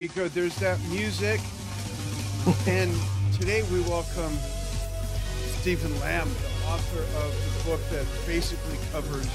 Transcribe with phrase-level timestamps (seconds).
[0.00, 1.42] Nico, there's that music.
[2.66, 2.90] and
[3.38, 4.32] today we welcome
[5.58, 9.28] Stephen Lambe, the author of the book that basically covers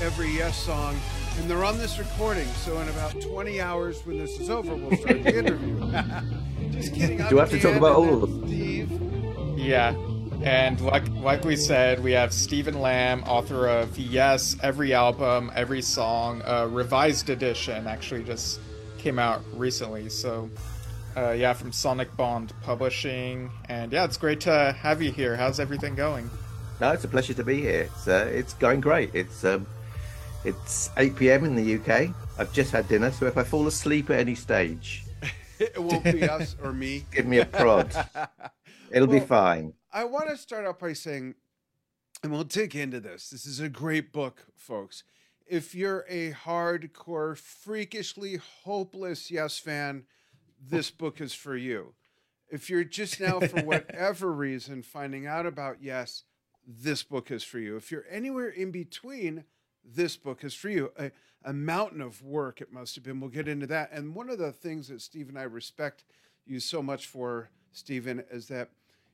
[0.00, 0.96] every Yes song.
[1.36, 4.96] And they're on this recording, so in about 20 hours when this is over, we'll
[4.98, 5.80] start the interview.
[6.70, 7.16] Just kidding.
[7.16, 8.46] Do I have to talk about all of them?
[8.46, 9.58] Steve.
[9.58, 9.96] Yeah.
[10.44, 15.82] And like like we said, we have Stephen Lambe, author of Yes, every album, every
[15.82, 18.60] song, uh, revised edition actually just
[18.98, 20.08] came out recently.
[20.08, 20.50] So
[21.16, 25.36] uh, yeah, from Sonicbond Publishing, and yeah, it's great to have you here.
[25.36, 26.30] How's everything going?
[26.80, 27.88] No, it's a pleasure to be here.
[27.92, 29.14] It's uh, it's going great.
[29.14, 29.66] It's um,
[30.44, 31.44] it's 8 p.m.
[31.44, 32.14] in the UK.
[32.38, 35.04] I've just had dinner, so if I fall asleep at any stage,
[35.58, 37.04] It won't be us or me.
[37.12, 37.92] give me a prod.
[38.90, 39.74] It'll be fine.
[39.92, 41.34] I want to start out by saying,
[42.22, 43.30] and we'll dig into this.
[43.30, 45.02] This is a great book, folks.
[45.48, 50.04] If you're a hardcore, freakishly hopeless Yes fan,
[50.60, 51.94] this book is for you.
[52.50, 56.24] If you're just now, for whatever reason, finding out about Yes,
[56.66, 57.76] this book is for you.
[57.76, 59.44] If you're anywhere in between,
[59.82, 60.92] this book is for you.
[60.98, 61.10] A,
[61.42, 63.18] a mountain of work it must have been.
[63.18, 63.90] We'll get into that.
[63.90, 66.04] And one of the things that Steve and I respect
[66.44, 68.68] you so much for, Stephen, is that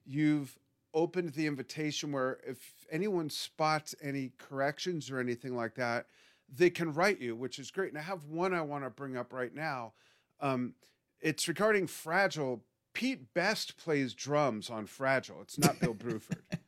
[0.05, 0.59] you've
[0.95, 6.07] opened the invitation where if anyone spots any corrections or anything like that,
[6.53, 7.91] they can write you, which is great.
[7.91, 9.93] And I have one I want to bring up right now.
[10.41, 10.75] Um,
[11.21, 12.63] it's regarding Fragile.
[12.93, 15.41] Pete Best plays drums on Fragile.
[15.43, 16.39] It's not Bill Bruford.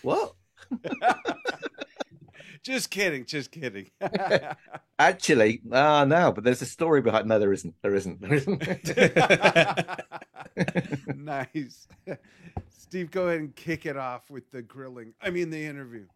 [0.00, 0.34] What?
[2.62, 3.24] just kidding.
[3.24, 3.90] Just kidding.
[4.98, 7.28] Actually, ah, no, but there's a story behind.
[7.28, 7.74] No, there isn't.
[7.82, 8.20] There isn't.
[8.20, 8.62] There isn't.
[11.16, 11.86] nice.
[12.70, 15.14] Steve, go ahead and kick it off with the grilling.
[15.22, 16.06] I mean, the interview.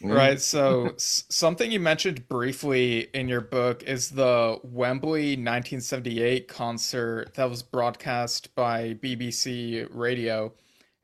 [0.00, 0.40] Right.
[0.40, 7.62] So something you mentioned briefly in your book is the Wembley 1978 concert that was
[7.62, 10.52] broadcast by BBC Radio.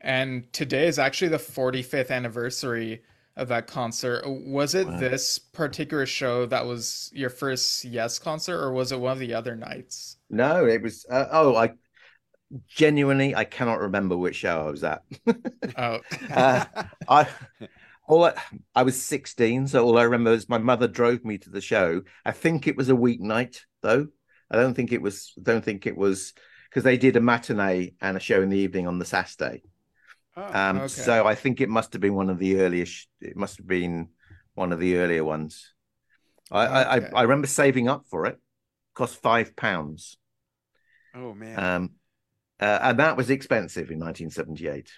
[0.01, 3.03] And today is actually the 45th anniversary
[3.37, 4.25] of that concert.
[4.27, 4.99] Was it Wow.
[4.99, 9.35] this particular show that was your first Yes concert, or was it one of the
[9.35, 10.17] other nights?
[10.31, 11.07] No, it was.
[11.09, 11.73] Uh, oh, I
[12.69, 15.03] genuinely I cannot remember which show I was at.
[15.77, 16.01] Oh,
[16.31, 16.65] Uh,
[17.09, 17.29] I
[18.09, 18.35] all I,
[18.75, 22.03] I was 16, so all I remember is my mother drove me to the show.
[22.25, 24.09] I think it was a weeknight though.
[24.51, 25.33] I don't think it was.
[25.41, 26.33] Don't think it was
[26.69, 29.63] because they did a matinee and a show in the evening on the Saturday.
[30.37, 30.89] Oh, Um, okay.
[30.89, 33.09] So I think it must have been one of the earliest.
[33.21, 34.09] It must have been
[34.55, 35.75] one of the earlier ones.
[36.51, 37.11] I I, Okay.
[37.13, 38.39] I, I remember saving up for it.
[38.95, 40.17] Cost five pounds,
[41.15, 41.59] oh man.
[41.63, 41.91] um,
[42.59, 44.91] uh, and that was expensive in 1978.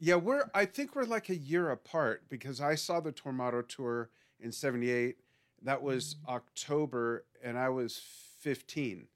[0.00, 4.10] Yeah, we're I think we're like a year apart because I saw the Tormato tour
[4.40, 5.16] in 78.
[5.62, 6.34] That was mm-hmm.
[6.34, 8.00] October and I was
[8.40, 9.06] 15.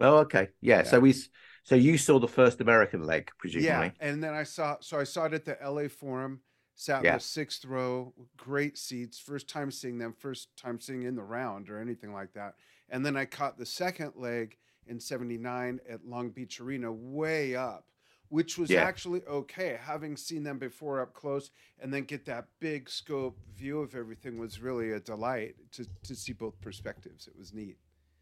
[0.00, 0.82] Oh, okay, yeah.
[0.82, 1.14] So we,
[1.62, 3.68] so you saw the first American leg, presumably.
[3.68, 6.40] Yeah, and then I saw so I saw it at the LA Forum,
[6.74, 7.16] sat in Yeah.
[7.16, 11.70] the sixth row, great seats, first time seeing them, first time seeing in the round
[11.70, 12.54] or anything like that.
[12.88, 14.56] And then I caught the second leg
[14.86, 17.86] in 79 at Long Beach Arena way up,
[18.28, 18.82] which was Yeah.
[18.82, 19.78] actually okay.
[19.80, 21.50] Having seen them before up close
[21.80, 26.14] and then get that big scope view of everything was really a delight to to
[26.14, 27.26] see both perspectives.
[27.28, 27.76] It was neat.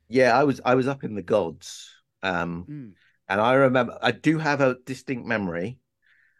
[0.08, 1.90] Yeah, I was I was up in the gods,
[2.22, 2.92] um, Mm.
[3.28, 5.78] and I remember I do have a distinct memory.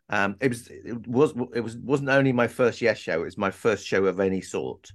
[0.08, 3.38] Um, it was it was it was wasn't only my first yes show; it was
[3.38, 4.92] my first show of any sort.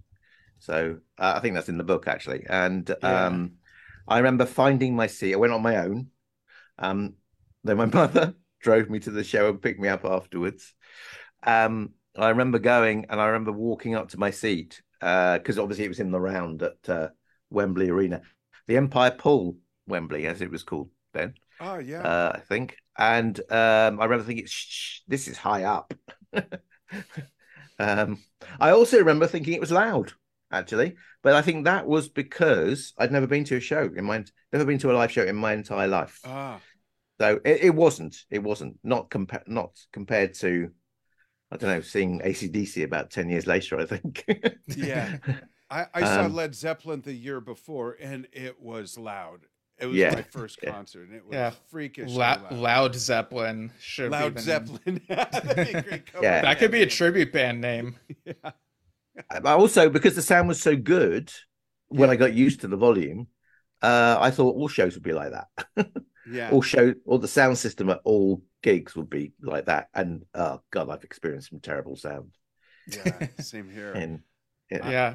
[0.59, 3.27] So uh, I think that's in the book actually, and Yeah.
[3.27, 3.53] um,
[4.07, 5.33] I remember finding my seat.
[5.33, 6.07] I went on my own.
[6.77, 7.15] Um,
[7.63, 10.73] then my mother drove me to the show and picked me up afterwards.
[11.43, 15.89] Um, I remember going and I remember walking up to my seat because obviously it
[15.89, 17.09] was in the round at uh,
[17.49, 18.21] Wembley Arena,
[18.67, 22.01] the Empire Pool Wembley, as it was called then, Oh yeah.
[22.01, 22.75] uh, I think.
[22.97, 25.93] And um, I remember thinking, Shh, "This is high up."
[27.79, 28.19] um,
[28.59, 30.11] I also remember thinking it was loud,
[30.51, 34.23] actually, but I think that was because I'd never been to a show in my
[34.51, 36.19] never been to a live show in my entire life.
[36.25, 36.59] ah.
[37.19, 38.15] So it, it wasn't.
[38.29, 40.69] It wasn't not compa- not compared to,
[41.51, 43.79] I don't know, seeing ACDC about ten years later.
[43.79, 44.25] I think.
[44.67, 45.17] Yeah.
[45.71, 49.41] I, I saw Um, Led Zeppelin the year before, and it was loud.
[49.77, 50.71] It was Yeah, my first yeah.
[50.71, 51.51] concert, and it was Yeah.
[51.69, 52.09] freakish.
[52.11, 52.51] La- loud.
[52.51, 54.41] Loud Zeppelin should Loud be.
[54.41, 55.01] Zeppelin.
[55.09, 56.41] That'd be a great cover Yeah.
[56.41, 57.95] That could be a tribute band name.
[58.25, 58.35] name.
[58.43, 58.51] Yeah.
[59.29, 61.31] But also because the sound was so good
[61.89, 62.13] when Yeah.
[62.13, 63.27] I got used to the volume,
[63.81, 65.89] uh, I thought all shows would be like that.
[66.29, 66.51] Yeah.
[66.51, 69.89] all show, all the sound system at all gigs would be like that.
[69.93, 72.31] And oh god, I've experienced some terrible sound.
[72.87, 73.27] yeah.
[73.39, 73.91] Same here.
[73.93, 74.21] And
[74.71, 75.13] yeah, Yeah.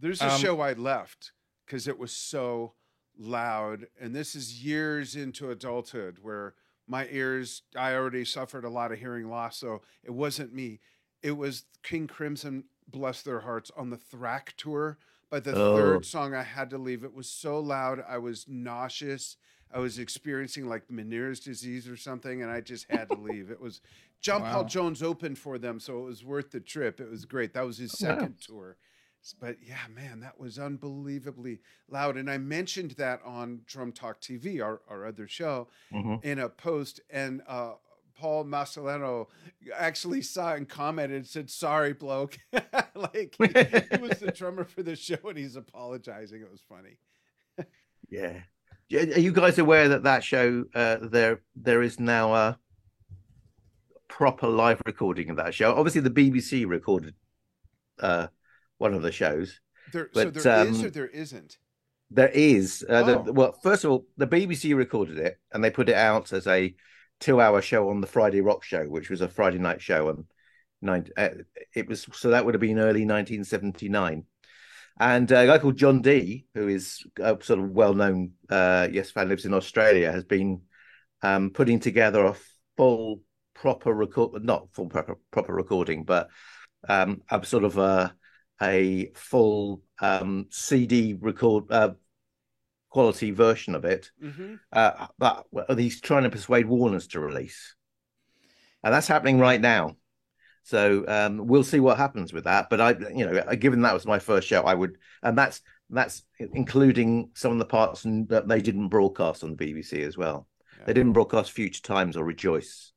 [0.00, 1.32] There's a Um, show I left
[1.64, 2.74] because it was so
[3.18, 3.86] loud.
[4.00, 6.54] And this is years into adulthood where
[6.86, 9.56] my ears, I already suffered a lot of hearing loss.
[9.58, 10.80] So it wasn't me.
[11.22, 14.98] It was King Crimson, bless their hearts, on the Thrak tour.
[15.30, 15.76] By the Oh.
[15.76, 17.02] third song, I had to leave.
[17.02, 18.04] It was so loud.
[18.06, 19.36] I was nauseous.
[19.74, 23.50] I was experiencing like Meniere's disease or something, and I just had to leave.
[23.50, 23.80] It was
[24.20, 27.00] John Paul Jones opened for them, so it was worth the trip.
[27.00, 27.52] It was great.
[27.54, 28.08] That was his Wow.
[28.08, 28.76] second tour.
[29.40, 32.16] But yeah, man, that was unbelievably loud.
[32.18, 36.22] And I mentioned that on Drum Talk TV, our, our other show, Mhm.
[36.24, 37.72] in a post, and uh,
[38.14, 39.26] Pat Mastelotto
[39.74, 42.38] actually saw and commented and said, "Sorry, bloke."
[42.94, 43.46] like he,
[43.90, 46.40] he was the drummer for the show, and he's apologizing.
[46.42, 46.98] It was funny.
[48.10, 48.42] Yeah.
[48.92, 52.58] Are you guys aware that that show uh, there there is now a
[54.08, 55.74] proper live recording of that show?
[55.74, 57.14] Obviously, the BBC recorded
[58.00, 58.28] uh,
[58.78, 59.60] one of the shows.
[59.92, 61.58] There, so But, there is um, or there isn't.
[62.10, 62.84] There is.
[62.88, 63.32] Uh, the, Oh.
[63.32, 66.74] well, first of all, the BBC recorded it and they put it out as a
[67.20, 70.10] two-hour show on the Friday Rock Show, which was a Friday night show.
[70.10, 70.24] And
[70.82, 71.30] nine, uh,
[71.74, 74.24] it was so that would have been early 1979.
[74.98, 79.28] And a guy called Jon Dee, who is a sort of well-known uh, Yes fan,
[79.28, 80.62] lives in Australia, has been
[81.22, 82.36] um, putting together a
[82.76, 83.22] full
[83.54, 86.28] proper record, not full proper proper recording, but
[86.88, 88.14] um, a sort of a
[88.62, 91.94] a full um, CD record uh,
[92.88, 94.10] quality version of it.
[94.20, 95.46] hmm Uh, but
[95.76, 97.74] he's trying to persuade Warner's to release,
[98.82, 99.96] and that's happening right now.
[100.64, 102.70] So um, we'll see what happens with that.
[102.70, 106.22] But I, you know, given that was my first show, I would, and that's that's
[106.38, 110.48] including some of the parts n- that they didn't broadcast on the BBC as well.
[110.78, 110.86] Yeah.
[110.86, 112.92] They didn't broadcast Future Times or Rejoice.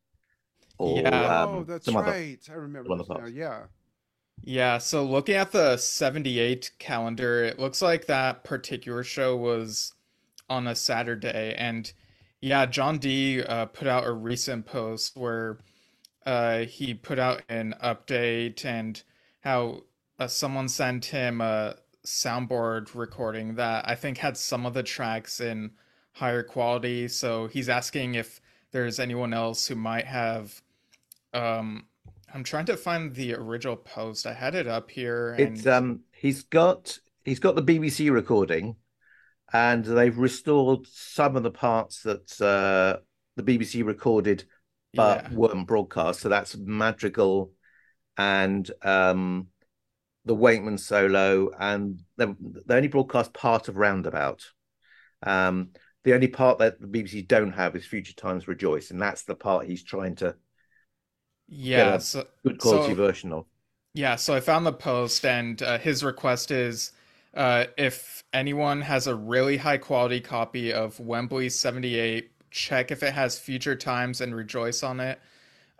[0.80, 1.42] Or, Yeah.
[1.44, 2.40] um, oh, that's some other- right.
[2.50, 3.04] I remember some now.
[3.04, 3.32] parts.
[3.34, 3.64] Yeah.
[4.44, 9.94] Yeah, so looking at the 78 calendar, it looks like that particular show was
[10.50, 11.56] on a Saturday.
[11.58, 11.92] And
[12.40, 15.58] yeah, Jon Dee uh, put out a recent post where
[16.28, 19.02] uh, he put out an update and
[19.40, 19.84] how
[20.20, 21.76] uh, someone sent him a
[22.06, 25.72] soundboard recording that I think had some of the tracks in
[26.12, 27.08] higher quality.
[27.08, 28.42] So he's asking if
[28.72, 30.62] there's anyone else who might have
[31.34, 31.86] um
[32.34, 34.28] I'm trying to find the original post.
[34.28, 38.76] I had it up here and It's um he's got he's got the BBC recording
[39.54, 43.00] and they've restored some of the parts that uh
[43.38, 44.44] the BBC recorded
[44.94, 45.38] but yeah.
[45.38, 46.22] weren't broadcast.
[46.22, 47.52] So that's Madrigal
[48.18, 49.48] and um
[50.26, 52.26] the Wakeman solo and they,
[52.66, 54.44] they only broadcast part of Roundabout.
[55.24, 55.70] Um
[56.04, 59.36] the only part that the BBC don't have is Future Times Rejoice, and that's the
[59.36, 60.36] part he's trying to
[61.48, 63.46] Yeah, so good quality So- version of.
[63.94, 66.92] yeah, so I found the post and uh, his request is
[67.34, 73.14] uh if anyone has a really high quality copy of Wembley 78, check if it
[73.14, 75.20] has future times and rejoice on it.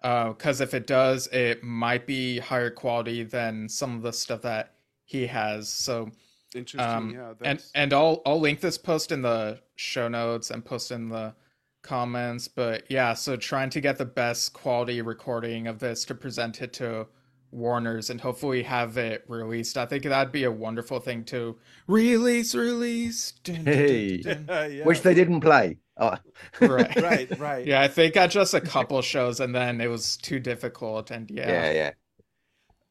[0.04, 4.42] Uh, cuz if it does, it might be higher quality than some of the stuff
[4.44, 4.74] that
[5.06, 5.68] he has.
[5.70, 6.12] So
[6.56, 6.90] Interesting.
[6.90, 7.34] Um, yeah.
[7.42, 11.10] and That's, and I'll I'll link this post in the show notes and post in
[11.10, 11.36] the
[11.82, 12.48] comments.
[12.48, 16.74] But yeah, so trying to get the best quality recording of this to present it
[16.74, 17.08] to
[17.52, 19.78] Warner's and hopefully have it released.
[19.78, 21.58] I think that'd be a wonderful thing to
[21.88, 23.32] release, release.
[23.44, 24.18] Dun, dun, dun, Hey.
[24.22, 24.72] dun, dun.
[24.78, 24.84] yeah.
[24.86, 25.78] Which they didn't play.
[26.00, 26.16] Oh.
[26.62, 26.96] Right.
[27.02, 27.66] right, right.
[27.66, 31.12] Yeah, I think at just a couple shows and then it was too difficult.
[31.12, 31.92] And yeah, yeah, yeah.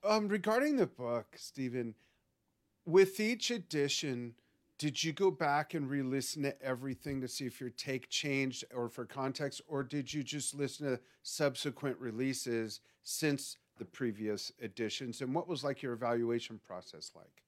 [0.04, 1.94] Um, regarding the book, Stephen,
[2.84, 4.34] with each edition,
[4.78, 8.88] did you go back and re-listen to everything to see if your take changed or
[8.88, 15.22] for context, or did you just listen to subsequent releases since the previous editions?
[15.22, 17.42] And what was like your evaluation process like?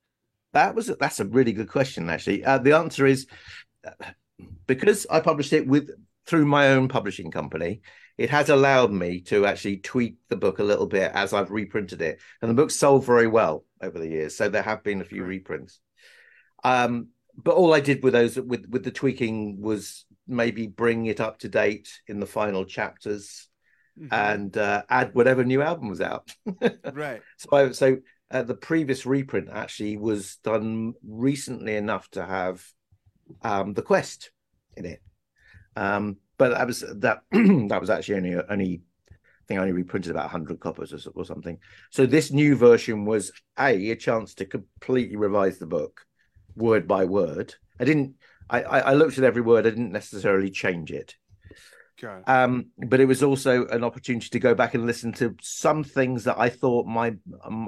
[0.52, 2.44] That was that's a really good question, actually.
[2.44, 3.26] Uh, the answer is
[3.86, 3.90] uh,
[4.66, 5.90] because I published it with
[6.26, 7.80] through my own publishing company.
[8.18, 12.02] It has allowed me to actually tweak the book a little bit as I've reprinted
[12.02, 14.36] it, and the book sold very well over the years.
[14.36, 15.80] So there have been a few reprints.
[16.64, 21.20] Um, but all I did with those with with the tweaking was maybe bring it
[21.20, 23.48] up to date in the final chapters
[23.98, 24.08] Mhm.
[24.12, 26.32] and uh, add whatever new album was out.
[26.92, 27.20] right.
[27.36, 27.96] So, I, so
[28.30, 32.64] uh, the previous reprint actually was done recently enough to have
[33.42, 34.30] um, the quest
[34.76, 35.02] in it.
[35.76, 40.10] Um, but that was that that was actually only only I think I only reprinted
[40.10, 41.58] about hundred copies or, or something.
[41.90, 46.06] So this new version was a a chance to completely revise the book
[46.56, 47.54] word by word.
[47.80, 48.14] I didn't.
[48.50, 49.66] I, I I looked at every word.
[49.66, 51.14] I didn't necessarily change it.
[52.20, 52.28] It.
[52.28, 56.24] Um, but it was also an opportunity to go back and listen to some things
[56.24, 57.14] that I thought my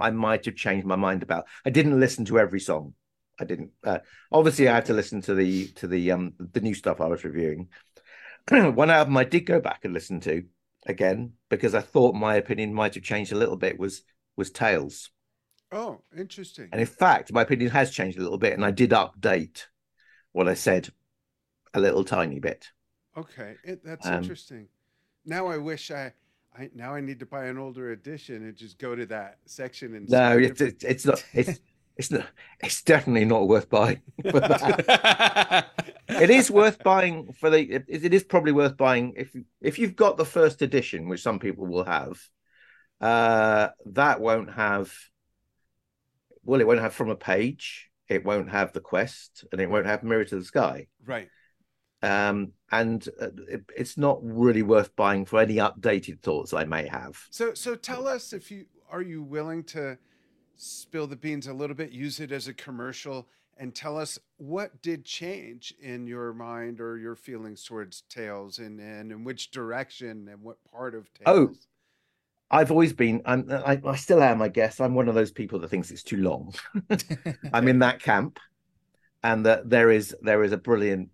[0.00, 1.46] I might have changed my mind about.
[1.64, 2.94] I didn't listen to every song.
[3.40, 3.70] I didn't.
[3.82, 3.98] Uh,
[4.30, 7.24] obviously, I had to listen to the to the um the new stuff I was
[7.24, 7.68] reviewing.
[8.50, 10.44] One album I did go back and listen to
[10.86, 14.02] again because I thought my opinion might have changed a little bit was
[14.36, 15.10] was Tales.
[15.72, 16.68] Oh, interesting.
[16.72, 19.66] And in fact, my opinion has changed a little bit, and I did update
[20.32, 20.90] what I said
[21.74, 22.68] a little tiny bit.
[23.16, 24.68] Okay, it, that's Um, interesting.
[25.24, 26.12] Now I wish I,
[26.56, 29.94] I now I need to buy an older edition and just go to that section
[29.94, 30.08] and.
[30.08, 31.24] No, it's it's, it's not.
[31.32, 31.60] It's
[32.00, 32.26] it's not.
[32.60, 34.00] It's definitely not worth buying.
[36.12, 37.60] It is worth buying for the.
[37.60, 41.38] It, it is probably worth buying if if you've got the first edition, which some
[41.38, 42.20] people will have.
[43.00, 44.92] Uh, that won't have.
[46.42, 47.90] Well, it won't have from a page.
[48.08, 50.88] It won't have the quest, and it won't have mirror to the sky.
[51.04, 51.28] right.
[52.02, 56.88] Um, and uh, it, it's not really worth buying for any updated thoughts I may
[56.88, 57.16] have.
[57.30, 59.96] So so tell us if you are you willing to
[60.60, 63.26] spill the beans a little bit, use it as a commercial,
[63.56, 68.80] and tell us what did change in your mind or your feelings towards Tales, and
[68.80, 71.26] and in which direction and what part of Tales.
[71.26, 71.54] Oh,
[72.50, 73.22] I've always been.
[73.24, 73.50] I'm.
[73.50, 74.42] I, I still am.
[74.42, 76.54] I guess I'm one of those people that thinks it's too long.
[77.52, 78.38] I'm in that camp,
[79.22, 81.10] and that there is there is a brilliant.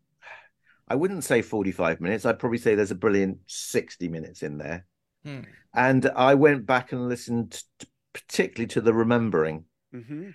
[0.88, 2.24] I wouldn't say 45 minutes.
[2.24, 4.86] I'd probably say there's a brilliant 60 minutes in there.
[5.24, 5.40] Hmm.
[5.74, 7.86] And I went back and listened, to,
[8.16, 9.64] particularly to the remembering.
[9.92, 10.30] hmm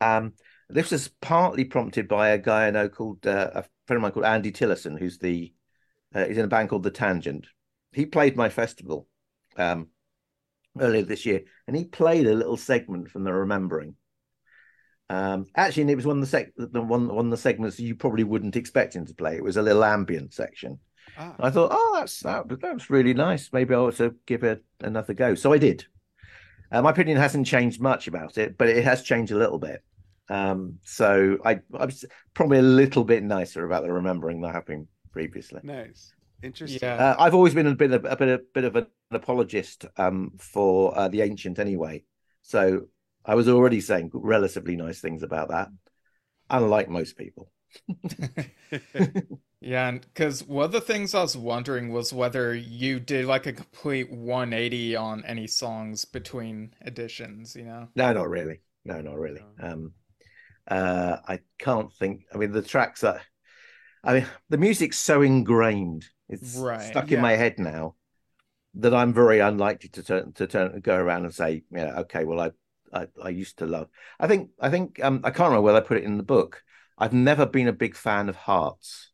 [0.00, 0.34] Um,
[0.68, 4.12] this was partly prompted by a guy I know called uh, a friend of mine
[4.12, 5.52] called Andy Tillison, who's the
[6.14, 7.46] uh, he's in a band called The Tangent.
[7.92, 9.08] He played my festival
[9.56, 9.88] um,
[10.78, 13.96] earlier this year, and he played a little segment from the Remembering.
[15.10, 17.78] Um, actually, and it was one of the sec- the one one of the segments
[17.78, 19.36] you probably wouldn't expect him to play.
[19.36, 20.78] It was a little ambient section.
[21.16, 23.52] Ah, I thought, oh, that's that, that was really nice.
[23.52, 25.34] Maybe I ought to give it another go.
[25.34, 25.84] So I did.
[26.74, 29.84] Uh, my opinion hasn't changed much about it, but it has changed a little bit.
[30.28, 32.04] Um, so I, I was
[32.34, 35.60] probably a little bit nicer about the remembering that happened previously.
[35.62, 36.12] nice,
[36.42, 36.80] interesting.
[36.82, 36.96] Yeah.
[36.96, 40.32] Uh, I've always been a bit of a bit of, bit of an apologist um,
[40.38, 42.02] for uh, the ancient anyway.
[42.42, 42.88] So
[43.24, 45.68] I was already saying relatively nice things about that,
[46.50, 47.52] unlike most people.
[49.60, 53.46] Yeah, and because one of the things I was wondering was whether you did like
[53.46, 57.88] a complete 180 on any songs between editions, you know?
[57.94, 58.60] No, not really.
[58.84, 59.46] No, not really.
[59.58, 59.92] Um,
[60.68, 62.24] uh, I can't think.
[62.34, 63.22] I mean, the tracks that
[64.04, 66.06] I mean, the music's so ingrained.
[66.28, 67.16] It's Right, stuck yeah.
[67.16, 67.96] in my head now
[68.76, 72.40] that I'm very unlikely to turn to turn go around and say, yeah, okay, well,
[72.40, 72.50] I
[72.92, 73.88] I, I used to love.
[74.20, 76.62] I think I think um, I can't remember whether I put it in the book.
[76.96, 79.10] I've never been a big fan of Hearts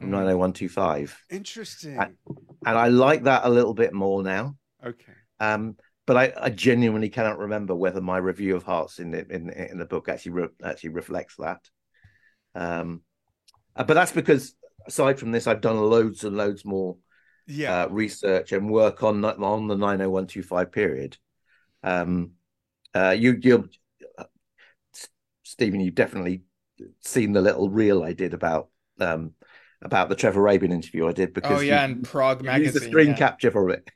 [0.00, 0.08] Mm.
[0.08, 2.00] 90125, Interesting.
[2.00, 2.10] I-
[2.66, 4.56] and I like that a little bit more now.
[4.84, 5.12] okay.
[5.38, 5.76] Um,
[6.06, 9.78] but I, I genuinely cannot remember whether my review of Hearts in the in, in
[9.78, 11.60] the book actually re- actually reflects that.
[12.56, 13.02] Um,
[13.76, 16.96] uh, but that's because aside from this, I've done loads and loads more
[17.46, 17.84] Yeah.
[17.84, 21.16] uh, research and work on on the nine hundred one two five period.
[21.84, 22.32] Um,
[22.94, 23.68] uh, you you
[25.44, 26.42] Stephen, you've definitely
[27.00, 28.68] seen the little reel I did about
[29.00, 29.32] um
[29.82, 32.74] about the Trevor Rabin interview I did because Oh, yeah, you, and Prog you used
[32.74, 32.90] the Magazine.
[32.90, 33.16] screen yeah.
[33.16, 33.90] capture for it.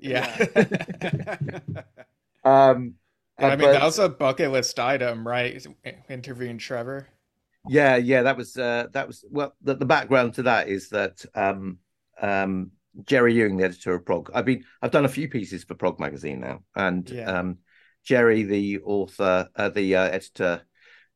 [0.00, 0.46] Yeah.
[2.44, 2.94] um,
[3.38, 5.64] And I mean, but- that was a bucket list item, right?
[6.08, 7.08] Interviewing Trevor.
[7.68, 9.54] Yeah, yeah, that was uh, that was well.
[9.62, 11.78] The, the background to that is that um,
[12.20, 12.70] um,
[13.04, 14.30] Jerry Ewing, the editor of Prog.
[14.34, 17.30] I've been I've done a few pieces for Prog magazine now, and Yeah.
[17.30, 17.58] um,
[18.02, 20.62] Jerry, the author, uh, the uh, editor,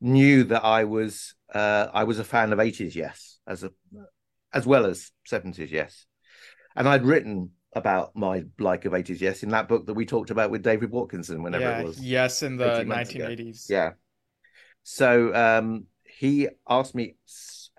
[0.04, 3.70] knew that I was uh, I was a fan of eighties Yes, as a
[4.52, 6.06] as well as seventies Yes,
[6.76, 10.30] and I'd written about my like of eighties Yes in that book that we talked
[10.30, 12.00] about with David Watkinson whenever yeah, it was.
[12.00, 12.94] yes, in the 18 ago.
[12.94, 13.70] 1980s.
[13.70, 13.90] Yeah.
[14.82, 17.16] So um, he asked me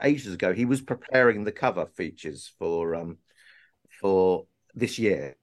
[0.04, 0.54] ages ago.
[0.54, 3.18] He was preparing the cover features for um,
[4.02, 5.36] for this year,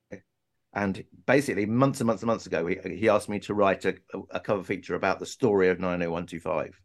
[0.74, 3.94] and basically months and months and months ago, he, he asked me to write a,
[4.30, 6.78] a cover feature about the story of nine hundred one two five,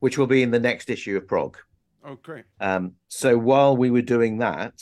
[0.00, 1.56] which will be in the next issue of Prog.
[2.04, 2.44] oh, great.
[2.60, 4.74] Um, so while we were doing that,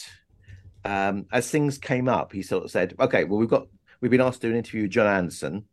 [0.84, 3.66] um, as things came up, he sort of said, "Okay, well, we've got
[4.00, 5.64] we've been asked to do an interview with Jon Anderson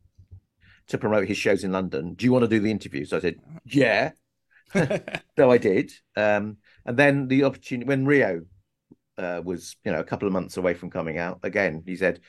[0.88, 2.14] to promote his shows in London.
[2.14, 4.12] Do you want to do the interview?" So I said, "Yeah."
[5.38, 8.44] So I did, um, and then the opportunity when Rio
[9.18, 12.22] uh, was, you know, a couple of months away from coming out again, he said,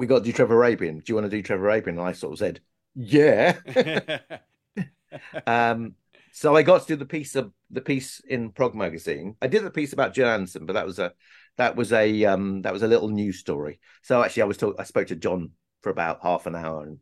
[0.00, 0.98] "We got to do Trevor Rabin.
[0.98, 2.60] Do you want to do Trevor Rabin?" And I sort of said,
[2.94, 3.58] "Yeah."
[5.46, 5.94] um,
[6.32, 9.36] so I got to do the piece of the piece in Prog magazine.
[9.42, 11.12] I did the piece about Jon Anderson, but that was a
[11.56, 13.80] that was a um, that was a little news story.
[14.02, 15.50] So actually, I was talk- I spoke to John
[15.82, 16.98] for about half an hour, and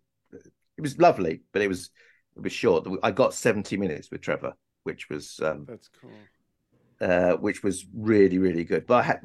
[0.76, 1.42] it was lovely.
[1.52, 1.90] But it was
[2.36, 2.88] It was short.
[3.02, 6.10] I got 70 minutes with Trevor, which was um, That's cool.
[7.00, 8.86] uh, which was really really good.
[8.86, 9.20] But I had,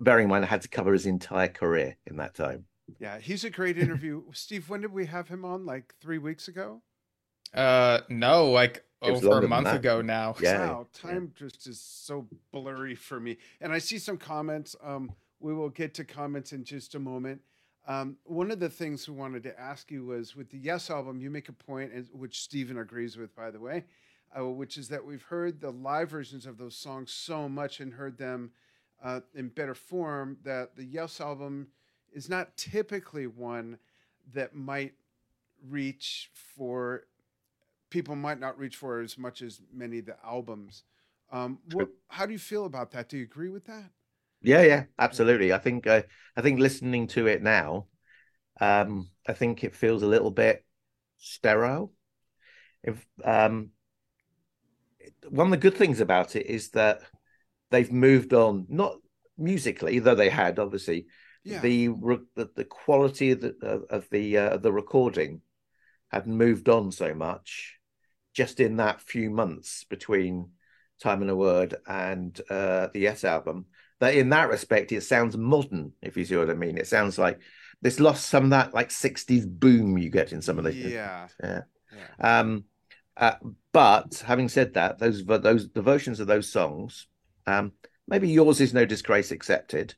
[0.00, 2.64] bearing in mind, I had to cover his entire career in that time.
[2.98, 4.22] Yeah, he's a great interview.
[4.32, 5.66] Steve, when did we have him on?
[5.66, 6.82] Like three weeks ago?
[7.54, 10.34] Uh, no, like over a month ago now.
[10.40, 13.38] Yeah, wow, time just is so blurry for me.
[13.60, 14.76] And I see some comments.
[14.82, 17.40] Um, we will get to comments in just a moment.
[17.88, 21.20] Um, one of the things we wanted to ask you was with the Yes album,
[21.20, 23.84] you make a point, point, which Stephen agrees with, by the way,
[24.38, 27.94] uh, which is that we've heard the live versions of those songs so much and
[27.94, 28.50] heard them
[29.02, 31.68] uh, in better form that the Yes album
[32.12, 33.78] is not typically one
[34.32, 34.94] that might
[35.68, 37.04] reach for
[37.90, 40.84] people might not reach for as much as many of the albums.
[41.32, 43.08] Um, what, how do you feel about that?
[43.08, 43.90] Do you agree with that?
[44.42, 45.52] Yeah, yeah, absolutely.
[45.52, 46.02] I think uh,
[46.36, 47.86] I think listening to it now,
[48.60, 50.64] um, I think it feels a little bit
[51.18, 51.92] sterile.
[52.82, 53.70] If um,
[55.28, 57.02] one of the good things about it is that
[57.70, 58.96] they've moved on, not
[59.36, 61.06] musically, though they had obviously
[61.42, 61.60] Yeah.
[61.60, 65.40] the, re- the the quality of the of of the uh, the recording
[66.10, 67.78] had moved on so much
[68.34, 70.50] just in that few months between
[71.02, 73.66] Time and a Word and uh, the Yes album
[74.00, 77.18] that in that respect it sounds modern if you see what I mean it sounds
[77.18, 77.40] like
[77.82, 81.28] it's lost some of that like 60s boom you get in some of the yeah.
[81.42, 81.60] yeah.
[81.92, 82.40] yeah.
[82.40, 82.64] Um,
[83.16, 83.34] uh,
[83.72, 87.06] but having said that, those those the versions of those songs,
[87.46, 87.72] um,
[88.08, 89.94] maybe yours is no disgrace accepted.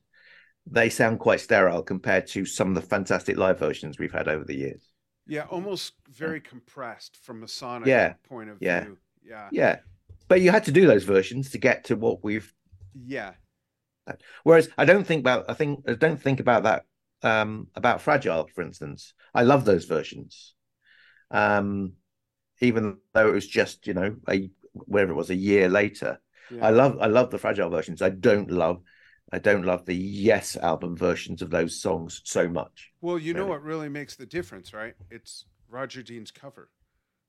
[0.67, 4.45] They sound quite sterile compared to some of the fantastic live versions we've had over
[4.45, 4.89] the years.
[5.27, 8.15] Yeah, almost very compressed from a sonic Yeah.
[8.29, 8.85] point of Yeah.
[8.85, 8.99] view.
[9.25, 9.49] Yeah.
[9.53, 9.77] Yeah,
[10.29, 12.53] but you had to do those versions to get to what we've.
[12.95, 13.35] Yeah.
[14.43, 16.85] Whereas I don't think about I think I don't think about that
[17.23, 19.15] um, about Fragile, for instance.
[19.35, 20.55] I love those versions,
[21.31, 21.93] um,
[22.61, 26.21] even though it was just you know a wherever it was a year later.
[26.51, 26.67] yeah.
[26.67, 28.03] I love I love the fragile versions.
[28.03, 28.83] I don't love
[29.33, 32.93] I don't love the Yes album versions of those songs so much.
[33.01, 33.49] Well, you know really.
[33.49, 34.95] what really makes the difference, right?
[35.11, 36.71] It's Roger Dean's cover.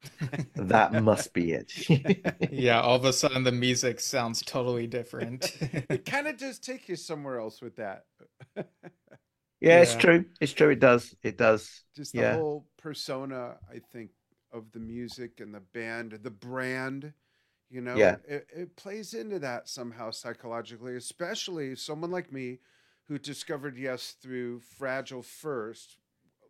[0.56, 1.72] That must be it.
[2.52, 5.56] Yeah, all of a sudden the music sounds totally different.
[5.90, 8.06] It kind of does take you somewhere else with that.
[9.62, 10.26] yeah, it's true.
[10.42, 10.70] It's true.
[10.72, 11.16] It does.
[11.24, 11.84] It does.
[11.96, 12.34] Just the Yeah.
[12.36, 14.12] whole persona, I think,
[14.52, 17.14] of the music and the band, the brand,
[17.74, 18.18] you know, Yeah.
[18.28, 22.60] it, it plays into that somehow psychologically, especially someone like me
[23.08, 25.98] who discovered Yes through Fragile first,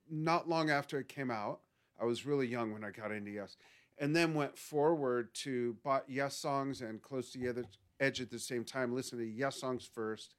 [0.09, 1.61] not long after it came out.
[1.99, 3.55] I was really young when I got into Yes,
[3.97, 7.63] and then went forward to bought Yes songs and Close to the Other
[8.01, 10.35] Edge at the same time, listen to Yes songs first,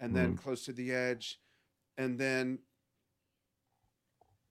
[0.00, 0.42] and then mm-hmm.
[0.42, 1.40] Close to the Edge,
[1.98, 2.58] and then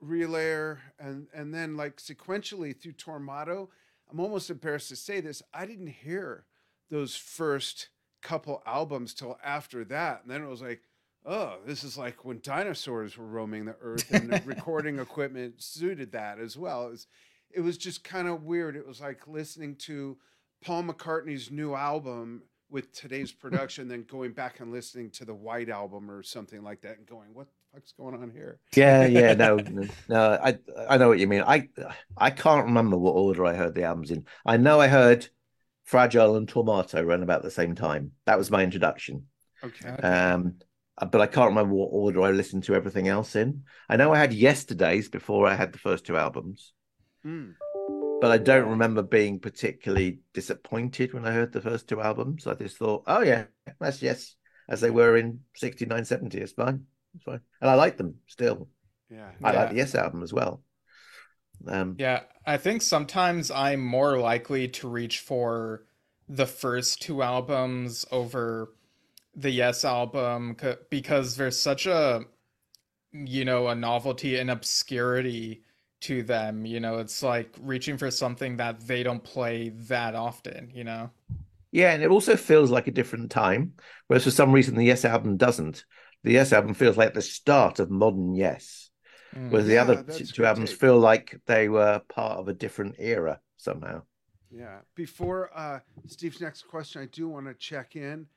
[0.04, 3.70] Relayer, and and then like sequentially through Tormato.
[4.12, 5.42] I'm almost embarrassed to say this.
[5.54, 6.46] I didn't hear
[6.90, 7.90] those first
[8.22, 10.82] couple albums till after that, and then it was like,
[11.26, 16.12] oh, this is like when dinosaurs were roaming the earth, and the recording equipment suited
[16.12, 16.88] that as well.
[16.88, 17.08] It was,
[17.52, 18.76] it was just kind of weird.
[18.76, 20.18] It was like listening to
[20.64, 25.70] Paul McCartney's new album with today's production, then going back and listening to the White
[25.70, 28.60] album or something like that, and going, what fuck's going on here?
[28.76, 29.58] Yeah, yeah, no,
[30.10, 30.58] no, I
[30.90, 31.44] I know what you mean.
[31.46, 31.70] I
[32.18, 34.26] I can't remember what order I heard the albums in.
[34.46, 35.28] I know I heard
[35.84, 38.12] Fragile and Tormato run about the same time.
[38.26, 39.26] That was my introduction.
[39.64, 39.90] Okay.
[39.90, 40.56] Um,
[40.98, 43.64] but I can't remember what order I listened to everything else in.
[43.90, 46.74] I know I had Yesterdays before I had the first two albums.
[47.24, 47.52] Hmm.
[48.20, 52.48] but I don't remember being particularly disappointed when I heard the first two albums.
[52.48, 53.46] I just thought, oh yeah,
[53.80, 54.36] that's yes,
[54.68, 56.40] as they were in 69, 70.
[56.40, 56.86] It's fine.
[57.16, 57.42] It's fine.
[57.62, 58.68] And I like them still.
[59.10, 59.30] Yeah.
[59.44, 60.62] I like the Yes album as well.
[61.68, 65.84] Um, Yeah, I think sometimes I'm more likely to reach for
[66.28, 68.74] the first two albums over
[69.36, 72.22] the Yes album c- because there's such a
[73.14, 75.64] you know a novelty and obscurity
[76.02, 80.72] to them you know it's like reaching for something that they don't play that often
[80.74, 81.10] you know
[81.72, 83.74] yeah, and it also feels like a different time.
[84.08, 85.86] Whereas for some reason the Yes album doesn't.
[86.24, 88.90] The Yes album feels like the start of modern Yes.
[89.36, 89.50] Mm.
[89.50, 90.80] Whereas the Yeah, other that's two albums take.
[90.80, 94.04] feel like they were part of a different era somehow.
[94.50, 94.80] Yeah.
[94.96, 98.28] Before uh, Steve's next question, I do want to check in.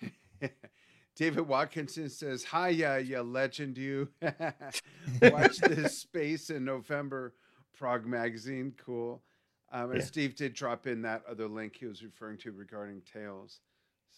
[1.16, 4.08] David Watkinson says, "Hi, yeah, yeah, legend, you
[5.22, 7.34] watch this space in November,
[7.74, 9.22] Prog Magazine, cool."
[9.70, 10.04] Um, and Yeah.
[10.04, 13.60] Steve did drop in that other link he was referring to regarding Tales.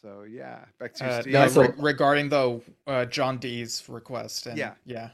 [0.05, 1.33] So yeah, back to Uh, Steve.
[1.33, 4.75] no, so- re- regarding the uh, Jon Dee's request and Yeah.
[4.85, 5.11] yeah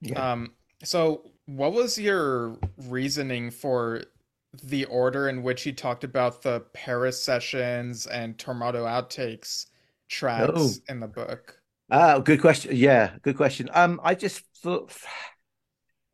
[0.00, 0.32] Yeah.
[0.32, 2.56] Um, so what was your
[2.88, 4.02] reasoning for
[4.62, 9.66] the order in which he talked about the Paris sessions and Tormato outtakes
[10.08, 10.70] tracks Oh.
[10.88, 11.60] in the book.
[11.90, 12.74] Ah, good question.
[12.74, 13.68] Yeah, good question.
[13.74, 14.90] Um, I just thought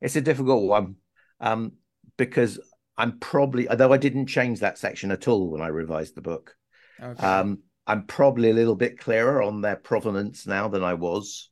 [0.01, 0.97] it's a difficult one.
[1.39, 1.75] Um,
[2.17, 2.59] because
[2.97, 6.57] I'm probably, although I didn't change that section at all when I revised the book.
[7.01, 7.25] Okay.
[7.25, 11.51] Um, I'm probably a little bit clearer on their provenance now than I was.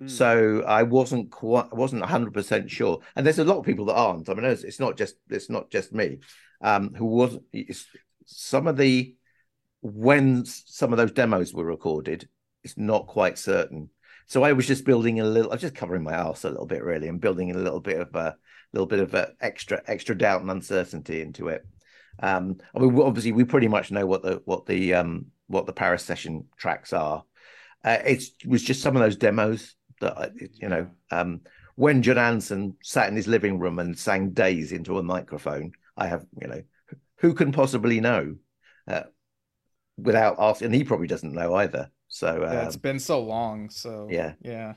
[0.00, 0.08] Hmm.
[0.08, 3.00] So I wasn't quite, wasn't 100 percent sure.
[3.14, 4.28] And there's a lot of people that aren't.
[4.28, 6.18] I mean, it's, it's not just it's not just me
[6.60, 7.44] um, who wasn't.
[8.24, 9.14] Some of the
[9.80, 12.28] when some of those demos were recorded,
[12.64, 13.90] it's not quite certain.
[14.26, 15.52] So I was just building a little.
[15.52, 18.00] I was just covering my ass a little bit, really, and building a little bit
[18.00, 18.36] of a
[18.72, 21.64] little bit of a extra extra doubt and uncertainty into it.
[22.18, 25.72] Um, I mean, obviously, we pretty much know what the what the um, what the
[25.72, 27.24] Paris session tracks are.
[27.84, 30.88] Uh, it's, it was just some of those demos that I, you know.
[31.10, 31.42] Um,
[31.76, 36.06] when John Anson sat in his living room and sang "Days" into a microphone, I
[36.08, 36.62] have you know,
[37.16, 38.36] who can possibly know
[38.88, 39.02] uh,
[39.96, 40.66] without asking?
[40.66, 41.90] And he probably doesn't know either.
[42.08, 44.32] So yeah, um, it's been so long, so yeah.
[44.40, 44.74] yeah.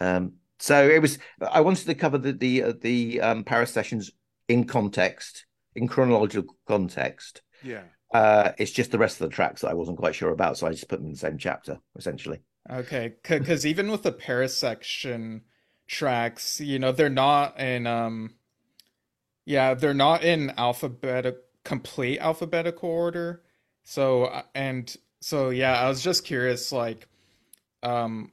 [0.00, 1.18] Um, so it was.
[1.40, 4.10] I wanted to cover the the uh, the um, Paris sessions
[4.48, 7.42] in context, in chronological context.
[7.62, 7.82] yeah.
[8.12, 10.66] Uh, it's just the rest of the tracks that I wasn't quite sure about, so
[10.66, 12.40] I just put them in the same chapter, essentially.
[12.70, 15.42] Okay, because even with the Paris section
[15.86, 18.34] tracks, you know, they're not in um
[19.44, 23.42] yeah, they're not in alphabetical complete alphabetical order.
[23.84, 27.08] So uh, and so yeah, I was just curious like
[27.82, 28.32] um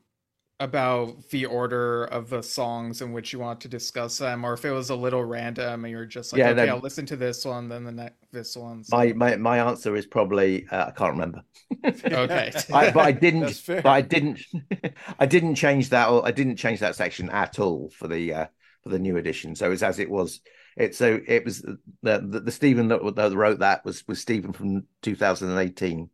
[0.62, 4.64] about the order of the songs in which you want to discuss them or if
[4.64, 6.76] it was a little random and you're just like Yeah, okay, no.
[6.76, 8.82] I'll listen to this one then the next this one.
[8.84, 11.44] so- My my my answer is probably uh, I can't remember,
[11.84, 12.54] Okay.
[12.74, 13.62] I, but I didn't.
[13.68, 14.40] But I didn't.
[15.20, 16.08] I didn't change that.
[16.10, 18.46] Or I didn't change that section at all for the uh,
[18.84, 19.56] for the new edition.
[19.56, 20.40] So it's as it was.
[20.78, 21.62] It so it was
[22.02, 26.10] the the, the Stephen that, that wrote that was was Stephen from 2018.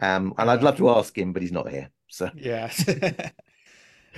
[0.00, 1.90] Um, and I'd love to ask him, but he's not here.
[2.08, 2.70] So Yeah.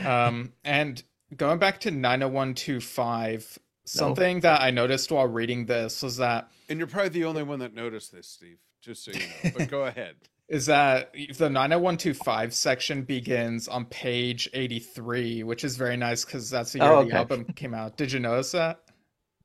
[0.04, 1.02] um, and
[1.36, 6.88] going back to 90125, something that I noticed while reading this was that And you're
[6.88, 8.58] probably the only one that noticed this, Steve.
[8.82, 9.50] Just so you know.
[9.56, 10.14] But go ahead.
[10.48, 16.72] is that the 90125 section begins on page 83, which is very nice because that's
[16.72, 17.96] the year Oh, the album came out.
[17.96, 18.80] Did you notice that?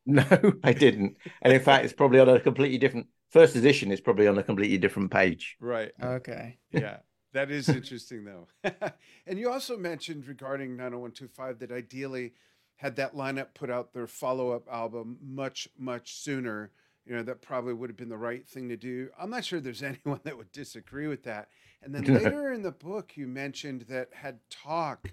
[0.05, 0.23] no,
[0.63, 1.17] I didn't.
[1.41, 3.91] And in fact, it's probably on a completely different first edition.
[3.91, 5.57] It's probably on a completely different page.
[5.59, 5.91] Right.
[6.01, 6.57] Okay.
[6.71, 6.97] Yeah.
[7.35, 8.47] That is interesting, though.
[9.27, 12.33] and you also mentioned regarding 90125 that ideally,
[12.77, 16.71] had that lineup put out their follow up album much, much sooner,
[17.05, 19.09] you know, that probably would have been the right thing to do.
[19.19, 21.49] I'm not sure there's anyone that would disagree with that.
[21.81, 25.11] And then later in the book, you mentioned that had Talk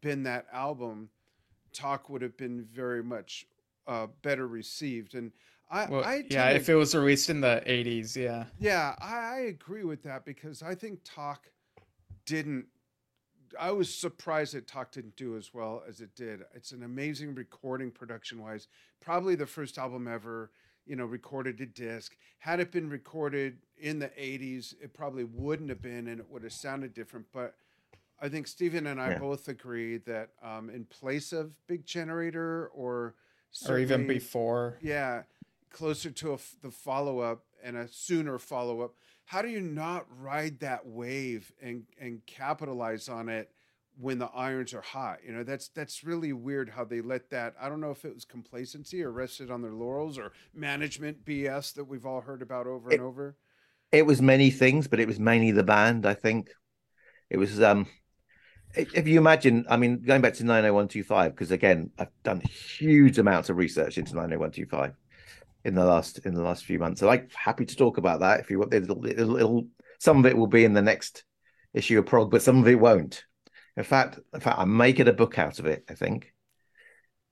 [0.00, 1.10] been that album,
[1.72, 3.46] Talk would have been very much
[3.86, 5.14] uh, better received.
[5.14, 5.32] And
[5.70, 8.44] I, Well, I yeah, to if it was released in the 80s, yeah.
[8.58, 11.48] yeah, I, I agree with that because I think Talk
[12.26, 12.66] didn't.
[13.58, 16.40] I was surprised that Talk didn't do as well as it did.
[16.54, 18.66] It's an amazing recording, production wise.
[19.00, 20.50] Probably the first album ever,
[20.86, 22.16] you know, recorded to disc.
[22.38, 26.42] Had it been recorded in the '80s, it probably wouldn't have been, and it would
[26.42, 27.26] have sounded different.
[27.32, 27.54] But
[28.20, 29.18] I think Stephen and I Yeah.
[29.18, 33.14] both agree that um, in place of Big Generator or
[33.68, 34.78] Or even before.
[34.82, 35.22] yeah,
[35.70, 38.94] closer to a the follow up and a sooner follow up.
[39.24, 43.50] How do you not ride that wave and and capitalize on it
[43.98, 45.18] when the irons are hot?
[45.26, 47.54] You know, that's that's really weird how they let that.
[47.60, 51.72] I don't know if it was complacency or rested on their laurels or management BS
[51.72, 53.36] that we've all heard about over It- and over.
[53.92, 56.04] It was many things, but it was mainly the band.
[56.04, 56.50] I think
[57.30, 57.60] it was.
[57.62, 57.86] um
[58.76, 63.18] If if you imagine, I mean, going back to 90125, because again, I've done huge
[63.18, 64.94] amounts of research into 90125
[65.64, 67.00] in the last in the last few months.
[67.00, 68.74] So I'm happy to talk about that if you want.
[68.74, 69.66] It'll, it'll, it'll,
[69.98, 71.24] some of it will be in the next
[71.72, 73.24] issue of Prog, but some of it won't.
[73.76, 75.84] In fact, in fact, I'm making a book out of it.
[75.88, 76.32] I think.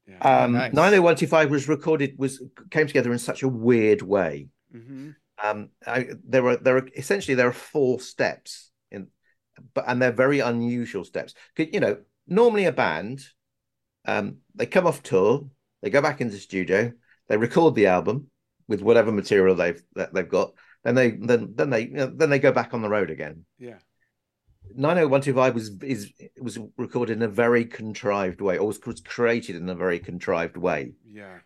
[0.06, 0.18] Yeah.
[0.18, 0.72] Um, nice.
[0.72, 4.48] 90125 was recorded was came together in such a weird way.
[4.72, 5.10] hmm
[5.42, 9.08] Um, I, there are there are essentially there are four steps in,
[9.74, 11.34] but and they're very unusual steps.
[11.56, 13.24] You know, normally a band,
[14.04, 15.48] um, they come off tour,
[15.82, 16.92] they go back into the studio,
[17.32, 18.26] they record the album
[18.68, 20.52] with whatever material they've that they've got,
[20.84, 23.46] then they then then they you know, then they go back on the road again.
[23.58, 23.78] Yeah.
[24.74, 29.74] 90125 was is was recorded in a very contrived way, or was created in a
[29.74, 30.92] very contrived way.
[31.10, 31.38] Yeah.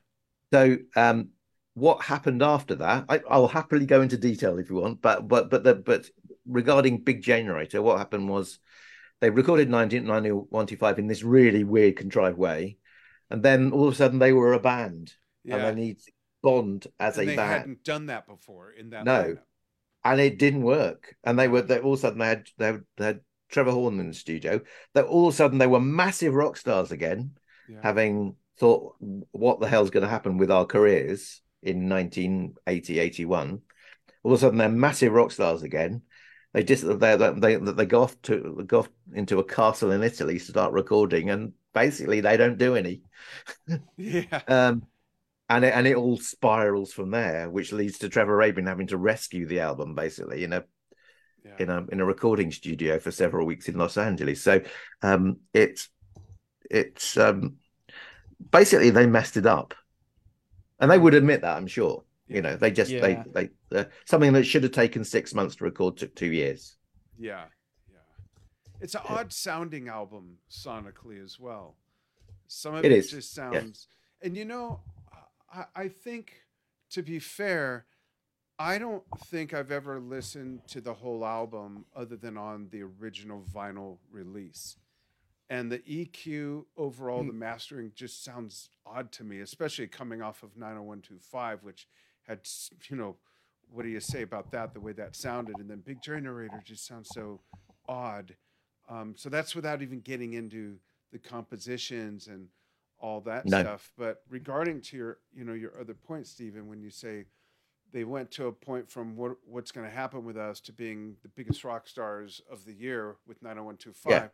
[0.52, 1.28] So, um,
[1.74, 3.04] what happened after that?
[3.08, 6.06] I, I'll happily go into detail if you want, but but but the, but
[6.48, 8.58] regarding Big Generator, what happened was
[9.20, 12.78] they recorded 1995 in this really weird contrived way,
[13.30, 15.14] and then all of a sudden they were a band,
[15.48, 15.70] and Yeah.
[15.70, 15.98] they need
[16.42, 19.22] bond as and a they band, hadn't done that before in that No.
[19.22, 19.38] lineup.
[20.04, 21.16] and it didn't work.
[21.24, 23.72] And they were they, all of a sudden they had they had, they had Trevor
[23.72, 24.60] Horn in the studio.
[24.94, 27.32] That all of a sudden they were massive rock stars again,
[27.68, 27.80] Yeah.
[27.82, 28.96] having thought,
[29.32, 33.60] what the hell's going to happen with our careers in 1980, 81.
[34.22, 36.02] All of a sudden they're massive rock stars again.
[36.52, 40.38] They just they they they go off to go off into a castle in Italy,
[40.38, 43.02] to start recording, and basically they don't do any.
[43.96, 44.40] yeah.
[44.48, 44.86] Um,
[45.48, 48.96] and it, and it all spirals from there, which leads to Trevor Rabin having to
[48.96, 50.64] rescue the album basically in a
[51.44, 51.56] yeah.
[51.58, 54.42] in a in a recording studio for several weeks in Los Angeles.
[54.42, 54.60] So
[55.02, 55.88] um, it's
[56.70, 57.56] it's um,
[58.50, 59.74] basically they messed it up,
[60.80, 62.02] and they would admit that I'm sure.
[62.28, 63.00] You know, they just Yeah.
[63.00, 66.76] they they uh, something that should have taken six months to record took two years.
[67.18, 67.44] Yeah,
[67.88, 67.98] yeah.
[68.80, 71.76] It's an odd sounding album sonically as well.
[72.48, 73.88] Some of It it, just sounds,
[74.22, 74.80] and you know,
[75.56, 76.34] I, I think
[76.90, 77.86] to be fair,
[78.58, 83.44] I don't think I've ever listened to the whole album other than on the original
[83.54, 84.76] vinyl release.
[85.48, 90.56] And the EQ overall, the mastering just sounds odd to me, especially coming off of
[90.56, 91.86] 90125, which
[92.26, 92.40] had,
[92.90, 93.16] you know,
[93.70, 94.74] what do you say about that?
[94.74, 97.40] The way that sounded, and then Big Generator just sounds so
[97.88, 98.34] odd.
[98.88, 100.78] Um, so that's without even getting into
[101.12, 102.48] the compositions and
[103.00, 103.92] all that stuff.
[103.96, 107.26] But regarding to your, you know, your other point, Stephen, when you say
[107.92, 111.16] they went to a point from what what's going to happen with us to being
[111.22, 114.10] the biggest rock stars of the year with 90125.
[114.10, 114.28] Yeah,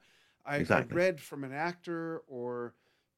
[0.45, 0.61] I, I
[0.95, 2.75] read from an actor or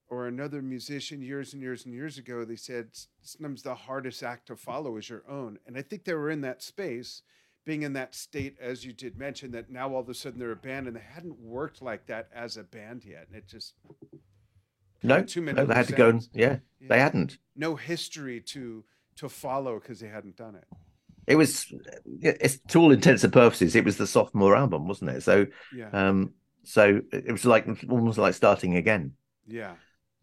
[0.09, 2.45] or another musician years and years and years ago.
[2.45, 6.05] They said "S- sometimes the hardest act to follow is your own, and I think
[6.05, 7.23] they were in that space,
[7.65, 10.51] being in that state as you did mention that now all of a sudden they're
[10.53, 13.75] a band and they hadn't worked like that as a band yet, and it just
[15.05, 16.07] No, Too many no, they had to go.
[16.09, 16.31] And, ends.
[16.35, 17.39] yeah, they hadn't.
[17.57, 18.85] no history to
[19.17, 20.65] to follow because they hadn't done it.
[21.27, 21.73] It was,
[22.21, 25.23] it's to all intents and purposes, it was the sophomore album, wasn't it?
[25.23, 29.13] So, Yeah, um, so it was like almost like starting again.
[29.47, 29.77] yeah,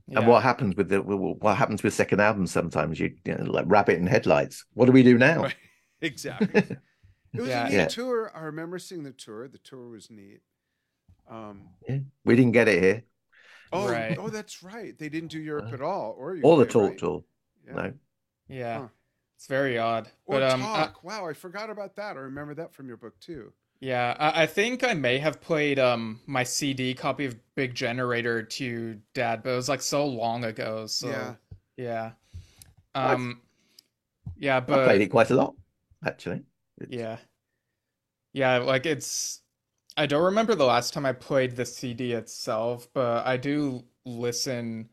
[0.07, 0.19] Yeah.
[0.19, 2.51] And what happens with the what happens with second albums?
[2.51, 4.65] Sometimes you, you know, like rabbit in headlights.
[4.73, 5.43] What do we do now?
[5.43, 5.55] Right.
[6.01, 6.77] exactly.
[7.33, 7.65] It was Yeah.
[7.65, 7.87] a neat Yeah.
[7.87, 8.31] tour.
[8.35, 9.47] I remember seeing the tour.
[9.47, 10.41] The tour was neat.
[11.29, 11.69] Um,
[12.25, 13.03] We didn't get it here,
[13.71, 14.17] oh, Right.
[14.17, 14.97] oh, that's right.
[14.97, 16.97] They didn't do Europe Uh, at all, or or the talk right?
[16.97, 17.23] tour.
[17.65, 17.73] Yeah.
[17.73, 17.93] No,
[18.47, 18.79] Yeah.
[18.79, 18.87] Huh.
[19.35, 20.07] It's very odd.
[20.25, 21.03] Or but um I- talk.
[21.03, 22.15] wow, I forgot about that.
[22.15, 23.53] I remember that from your book too.
[23.79, 28.43] yeah, I, I think I may have played um my CD copy of Big Generator
[28.43, 30.85] to Dad, but it was like so long ago.
[30.87, 31.35] So Yeah.
[31.77, 32.11] yeah.
[32.93, 33.41] I've- Um
[34.37, 35.55] yeah, But I played it quite a lot,
[36.05, 36.43] actually.
[36.79, 37.17] It's- Yeah.
[38.33, 39.40] Yeah, like it's
[39.97, 44.89] I don't remember the last time I played the CD itself, but I do listen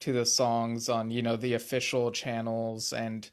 [0.00, 3.28] to the songs on, you know, the official channels and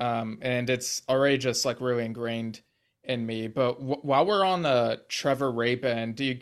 [0.00, 2.62] um and it's already just like really ingrained
[3.04, 3.46] in me.
[3.48, 6.38] But w while we're on uh Trevor Rabin, do you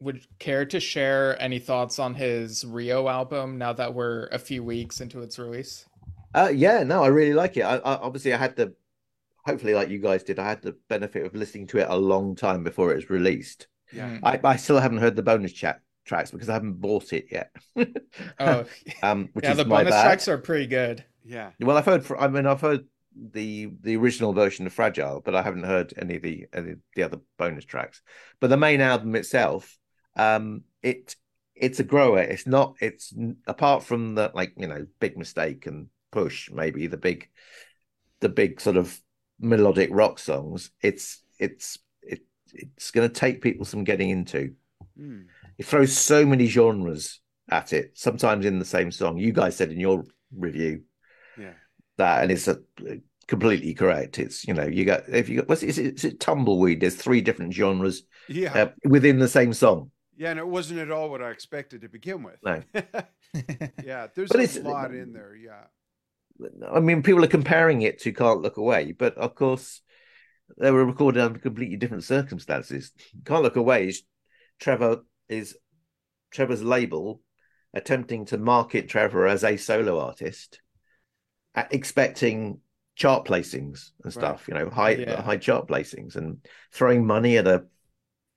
[0.00, 4.62] would care to share any thoughts on his Rio album now that we're a few
[4.62, 5.86] weeks into its release?
[6.34, 7.62] Uh, yeah, no, I really like it.
[7.62, 8.74] I, I obviously I had the,
[9.46, 12.34] hopefully like you guys did, I had the benefit of listening to it a long
[12.34, 13.68] time before it was released.
[13.92, 14.10] Yeah.
[14.10, 14.20] Mm.
[14.22, 17.50] I, I still haven't heard the bonus chat tracks because I haven't bought it yet.
[18.40, 18.64] Oh,
[19.02, 20.02] um, which yeah, is the my bonus bad.
[20.04, 21.04] tracks are pretty good.
[21.24, 21.50] Yeah.
[21.60, 22.04] Well, I've heard.
[22.04, 25.92] fr- I mean, I've heard the the original version of Fragile, but I haven't heard
[25.98, 28.00] any of the any of the other bonus tracks.
[28.40, 29.76] But the main album itself,
[30.16, 31.14] um, it
[31.54, 32.20] it's a grower.
[32.20, 32.76] It's not.
[32.80, 33.14] It's
[33.46, 37.28] apart from the like you know big mistake and push maybe the big
[38.20, 38.98] the big sort of
[39.40, 40.70] melodic rock songs.
[40.82, 42.20] It's it's it
[42.52, 44.54] it's going to take people some getting into.
[44.98, 45.22] Hmm.
[45.58, 47.20] It throws so many genres
[47.50, 49.18] at it, sometimes in the same song.
[49.18, 50.04] You guys said in your
[50.36, 50.82] review
[51.38, 51.52] Yeah.
[51.96, 52.58] that, and it's a,
[53.26, 54.18] completely correct.
[54.18, 56.80] It's you know you got if you got what's it, is it tumbleweed?
[56.80, 58.54] There's three different genres Yeah.
[58.54, 59.90] uh, within the same song.
[60.16, 62.36] Yeah, and it wasn't at all what I expected to begin with.
[62.42, 62.62] No.
[63.84, 65.34] yeah, there's But a lot in there.
[65.36, 65.64] Yeah.
[66.70, 69.80] I mean, people are comparing it to "Can't Look Away," but of course
[70.58, 72.92] they were recorded under completely different circumstances.
[73.24, 74.02] "Can't Look Away" is
[74.58, 75.56] Trevor is
[76.30, 77.20] Trevor's label
[77.74, 80.60] attempting to market Trevor as a solo artist,
[81.54, 82.60] uh, expecting
[82.94, 84.48] chart placings and stuff.
[84.48, 85.22] You know, high Yeah.
[85.22, 87.66] high chart placings, and throwing money at a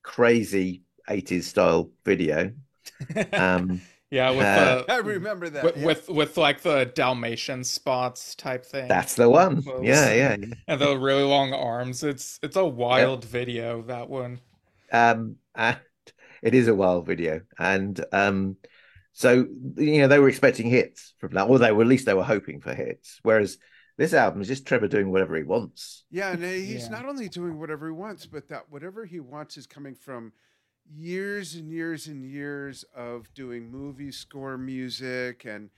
[0.04, 2.54] crazy '80s style video.
[3.34, 5.63] Um, Yeah, with Uh, the I remember that.
[5.63, 5.86] with, yeah.
[5.86, 8.88] with with like the Dalmatian spots type thing.
[8.88, 9.62] that's the one.
[9.62, 9.84] Close.
[9.84, 10.36] Yeah, yeah.
[10.67, 12.04] and the really long arms.
[12.04, 14.39] It's it's a wild video that one.
[14.91, 15.78] um and
[16.41, 18.58] it is a wild video and um
[19.13, 19.45] So
[19.78, 22.24] you know they were expecting hits from that, or they were at least they were
[22.24, 23.19] hoping for hits.
[23.24, 23.58] Whereas
[23.98, 26.06] this album is just Trevor doing whatever he wants.
[26.10, 26.89] Yeah, and he's Yeah.
[26.89, 30.32] not only doing whatever he wants, but that whatever he wants is coming from
[30.95, 35.69] years and years and years of doing movie score music and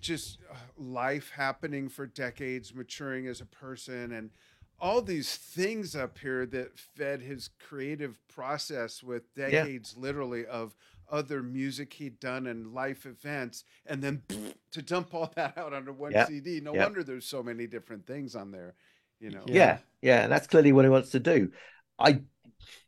[0.00, 4.30] just uh, life happening for decades, maturing as a person, and
[4.78, 10.74] all these things up here that fed his creative process with decades, literally, of
[11.10, 14.22] other music he'd done and life events, and then
[14.72, 16.26] to dump all that out onto one Yep.
[16.26, 16.60] CD.
[16.60, 16.82] No Yep.
[16.84, 18.74] wonder there's so many different things on there.
[19.20, 19.42] You know.
[19.46, 19.54] Yeah.
[19.54, 21.52] Yeah, yeah, and that's clearly what he wants to do.
[21.98, 22.20] I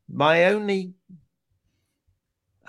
[0.08, 0.94] my only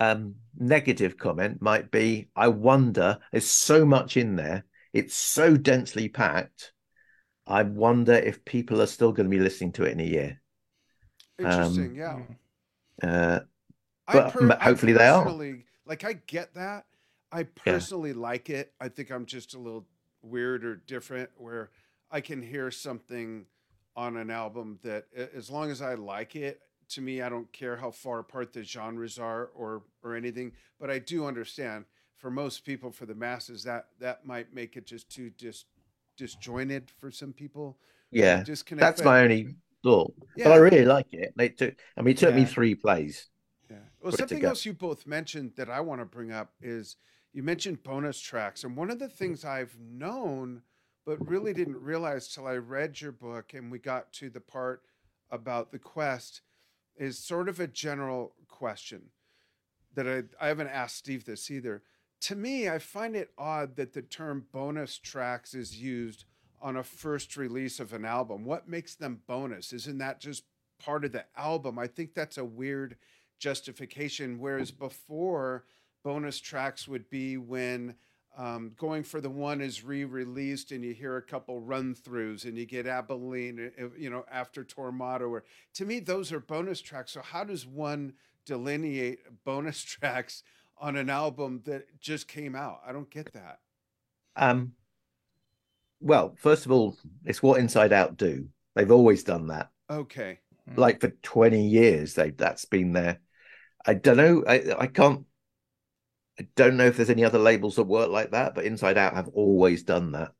[0.00, 4.64] um negative comment might be I wonder there's so much in there.
[4.92, 6.72] It's so densely packed.
[7.46, 10.40] I wonder if people are still going to be listening to it in a year.
[11.38, 12.02] Interesting.
[12.02, 12.36] Um,
[13.02, 13.08] yeah.
[13.08, 13.40] Uh,
[14.06, 15.24] but- I hopefully they are.
[15.86, 16.86] Like I get that.
[17.32, 18.72] I personally like it.
[18.80, 19.86] I think I'm just a little
[20.22, 21.70] weird or different where
[22.10, 23.46] I can hear something
[23.96, 26.60] on an album that as long as I like it,
[26.90, 30.90] to me I don't care how far apart the genres are or or anything, but
[30.90, 31.84] I do understand
[32.16, 35.64] for most people for the masses that that might make it just too dis
[36.16, 37.78] disjointed for some people.
[37.80, 38.80] Uh, yeah, Disconnect.
[38.80, 40.12] that's my only thought.
[40.36, 40.44] yeah.
[40.44, 41.32] But I really like it.
[41.36, 43.28] They took I mean it took me three plays.
[43.70, 43.76] Yeah.
[44.02, 46.96] Well, something else you both mentioned that I want to bring up is
[47.32, 48.64] you mentioned bonus tracks.
[48.64, 50.62] And one of the things I've known,
[51.06, 54.82] but really didn't realize till I read your book and we got to the part
[55.30, 56.40] about the quest,
[56.96, 59.10] is sort of a general question
[59.94, 61.82] that I, I haven't asked Steve this either.
[62.22, 66.24] To me, I find it odd that the term bonus tracks is used
[66.60, 68.44] on a first release of an album.
[68.44, 69.72] What makes them bonus?
[69.72, 70.44] Isn't that just
[70.78, 71.78] part of the album?
[71.78, 72.96] I think that's a weird
[73.38, 74.38] justification.
[74.38, 75.64] Whereas before,
[76.04, 77.94] bonus tracks would be when
[78.40, 82.64] um, going for the one is re-released and you hear a couple run-throughs and you
[82.64, 85.28] get Abilene, uh, you know, after Tormato.
[85.28, 87.12] Or to me, those are bonus tracks.
[87.12, 88.14] So how does one
[88.46, 90.42] delineate bonus tracks
[90.78, 92.80] on an album that just came out?
[92.86, 93.58] I don't get that.
[94.36, 94.72] Um
[96.00, 98.48] well, first of all, it's what Inside Out do.
[98.74, 99.68] They've always done that.
[99.90, 100.38] Okay.
[100.76, 103.18] Like for 20 years they that's been there
[103.86, 105.24] i don't know i i can't
[106.40, 109.14] i don't know if there's any other labels that work like that but inside out
[109.14, 110.32] have always done that.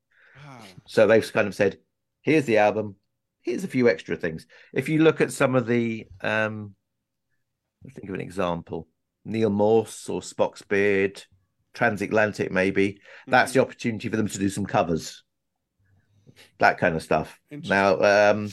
[0.45, 1.79] Ah, so they've kind of said
[2.23, 2.97] here's the album.
[3.43, 4.47] Here's a few extra things.
[4.75, 6.75] If you look at some of the um
[7.85, 8.89] let's think of an example
[9.25, 11.23] Neal Morse or spock's beard
[11.73, 13.55] transatlantic maybe that's mhm.
[13.55, 15.23] the opportunity for them to do some covers.
[16.59, 17.39] That kind of stuff.
[17.51, 18.51] Now um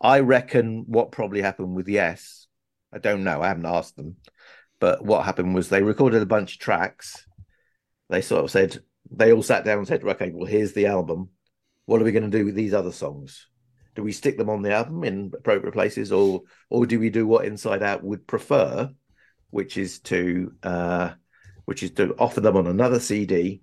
[0.00, 2.46] i reckon what probably happened with yes
[2.92, 4.16] i don't know i haven't asked them
[4.78, 7.26] but what happened was they recorded a bunch of tracks.
[8.08, 8.78] They sort of said
[9.10, 11.30] they all sat down and said okay well here's the album.
[11.86, 13.46] What are we going to do with these other songs?
[13.94, 17.26] Do we stick them on the album in appropriate places or or do we do
[17.26, 18.90] what inside out would prefer
[19.50, 21.10] which is to uh
[21.64, 23.62] which is to offer them on another cd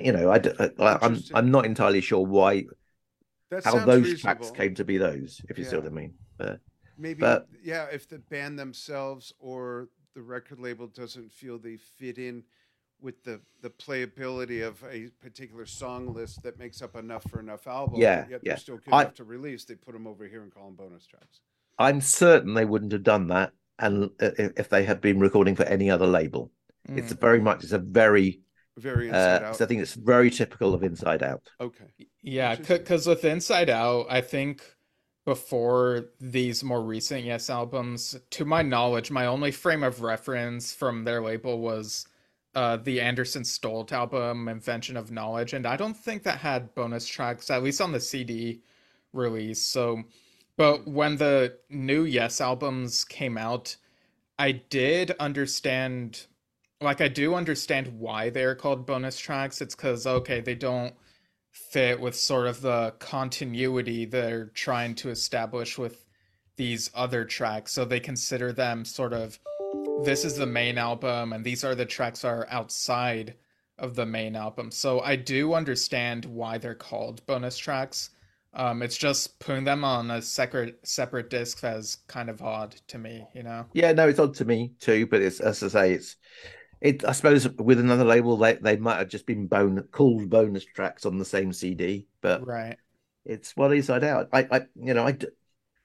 [0.00, 0.40] you know I
[0.78, 2.66] I'm i'm not entirely sure why
[3.50, 6.14] that how those tracks came to be those if you see what i mean.
[6.36, 6.60] But
[6.98, 12.18] Maybe, but- yeah, if the band themselves or the record label doesn't feel they fit
[12.18, 12.42] in
[13.00, 17.66] with the the playability of a particular song list that makes up enough for enough
[17.68, 18.38] album, Yeah, yet yeah.
[18.42, 20.74] they're still good I- enough to release, they put them over here and call them
[20.74, 21.40] bonus tracks.
[21.78, 25.54] i'm certain they wouldn't have done that and uh, if if they had been recording
[25.54, 26.50] for any other label
[26.88, 27.20] it's Mm.
[27.20, 28.40] very much it's a very
[28.76, 29.56] Very inside uh out.
[29.56, 31.90] so i think it's very typical of inside out okay.
[32.22, 34.62] Yeah, because with Inside Out, I think
[35.28, 41.04] before these more recent Yes albums, to my knowledge, my only frame of reference from
[41.04, 42.06] their label was
[42.54, 47.06] uh, the Anderson Stolt album, Invention of Knowledge, and I don't think that had bonus
[47.06, 48.62] tracks, at least on the CD
[49.12, 49.62] release.
[49.62, 50.02] So,
[50.56, 53.76] but when the new Yes albums came out,
[54.38, 56.24] I did understand,
[56.80, 59.60] like, I do understand why they're called bonus tracks.
[59.60, 60.94] It's because, okay, they don't
[61.52, 66.04] fit with sort of the continuity they're trying to establish with
[66.56, 67.72] these other tracks.
[67.72, 69.38] So they consider them sort of
[70.04, 73.34] this is the main album and these are the tracks are outside
[73.78, 74.70] of the main album.
[74.70, 78.10] So I do understand why they're called bonus tracks.
[78.54, 82.98] Um, it's just putting them on a separate separate disc that's kind of odd to
[82.98, 83.66] me, you know.
[83.72, 86.16] yeah no it's odd to me too but it's as i say it's
[86.80, 90.64] it i suppose with another label they, they might have just been bone called bonus
[90.64, 92.76] tracks on the same cd but Right.
[93.24, 95.26] it's well inside out i i you know i d-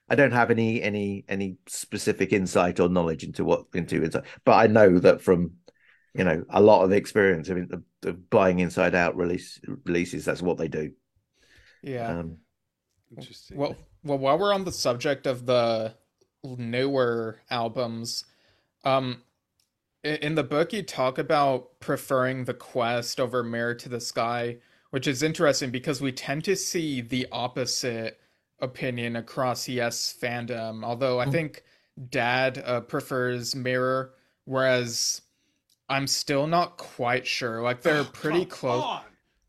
[0.06, 4.14] I don't have any any any specific insight or knowledge into what into it,
[4.44, 5.52] but I know that from
[6.12, 7.48] you know a lot of experience.
[7.48, 10.26] I mean, the, the buying Inside Out release releases.
[10.26, 10.92] That's what they do.
[11.82, 12.18] Yeah.
[12.18, 12.36] Um,
[13.16, 13.56] Interesting.
[13.56, 15.94] Well, well, while we're on the subject of the
[16.44, 18.26] newer albums,
[18.84, 19.33] um, i-
[20.04, 24.58] in the book you talk about preferring the Quest over Mirror to the Sky,
[24.90, 28.20] which is interesting because we tend to see the opposite
[28.60, 30.84] opinion across Yes fandom.
[30.84, 31.32] Although I Mhm.
[31.32, 31.64] think
[32.10, 35.22] Dad uh, prefers Mirror, whereas
[35.88, 37.62] I'm still not quite sure.
[37.62, 38.90] Like they're Oh, pretty close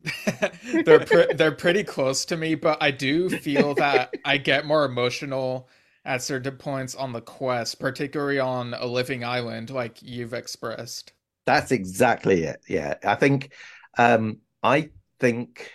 [0.84, 4.84] they're pre- they're pretty close to me, but I do feel that I get more
[4.84, 5.68] emotional
[6.06, 11.12] at certain points on the quest, particularly on a living island, like you've expressed.
[11.46, 12.60] That's exactly it.
[12.68, 13.52] Yeah, I think,
[13.98, 15.70] um, I think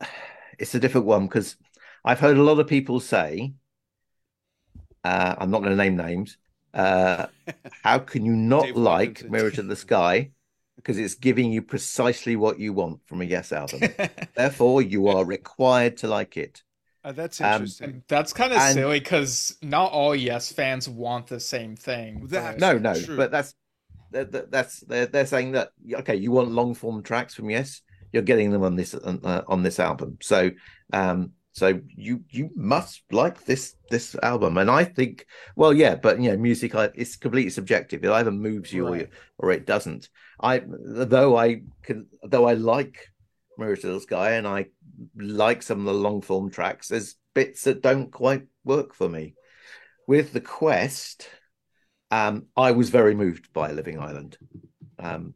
[0.58, 1.56] it's a different one because
[2.04, 3.52] I've heard a lot of people say,
[5.04, 6.38] uh, I'm not going to name names.
[6.72, 7.26] Uh,
[7.82, 10.30] how can you not Dave like Mirror to the Sky?
[10.76, 13.80] Because it's giving you precisely what you want from a Yes album.
[14.34, 16.62] Therefore, you are required to like it.
[17.08, 18.02] Uh, that's Um, interesting.
[18.06, 22.26] That's kind of silly because not all Yes fans want the same thing.
[22.26, 23.16] That- but- No, no, True.
[23.16, 23.54] but that's
[24.10, 27.80] that, that- that's they're, they're saying that okay, you want long form tracks from Yes,
[28.12, 30.18] you're getting them on this uh, on this album.
[30.20, 30.50] So
[30.92, 35.24] um so you you must like this this album, and I think
[35.56, 38.04] well yeah, but you know music I, it's completely subjective.
[38.04, 39.00] It either moves you or Right.
[39.00, 40.10] you, or it doesn't.
[40.40, 43.08] I though I can though I like
[43.58, 44.66] Mirror to the Sky and I
[45.16, 46.88] like some of the long form tracks.
[46.88, 49.34] There's bits that don't quite work for me.
[50.06, 51.28] With the Quest,
[52.10, 54.38] um, I was very moved by Living Island
[54.98, 55.34] um,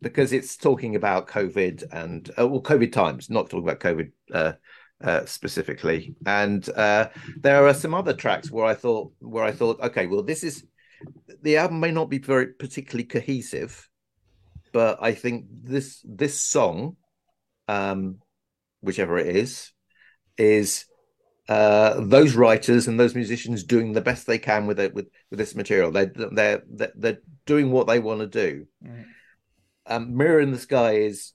[0.00, 4.52] because it's talking about COVID and uh, well, COVID times, not talking about COVID uh,
[5.02, 6.14] uh, specifically.
[6.24, 10.22] And uh, there are some other tracks where I thought where I thought, okay, well,
[10.22, 10.64] this is
[11.42, 13.88] the album may not be very particularly cohesive,
[14.72, 16.96] but I think this this song,
[17.68, 18.18] um,
[18.82, 19.72] whichever it is,
[20.38, 20.86] is
[21.48, 25.38] uh, those writers and those musicians doing the best they can with it with, with
[25.38, 25.90] this material.
[25.92, 28.66] They they're they're they're doing what they want to do.
[28.80, 29.14] Mhm.
[29.86, 31.32] Um, Mirror in the Sky is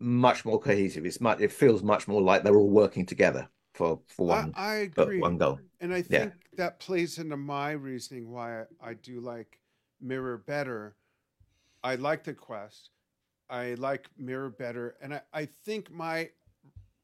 [0.00, 1.06] much more cohesive.
[1.06, 1.40] It's much.
[1.40, 5.16] It feels much more like they're all working together for for one I for agree.
[5.16, 5.60] one goal.
[5.80, 6.28] And I Yeah.
[6.28, 9.60] think that plays into my reasoning why I, I do like
[10.00, 10.96] Mirror better.
[11.84, 12.90] I like the quest.
[13.50, 14.96] I like Mirror better.
[15.02, 16.30] And I, I think my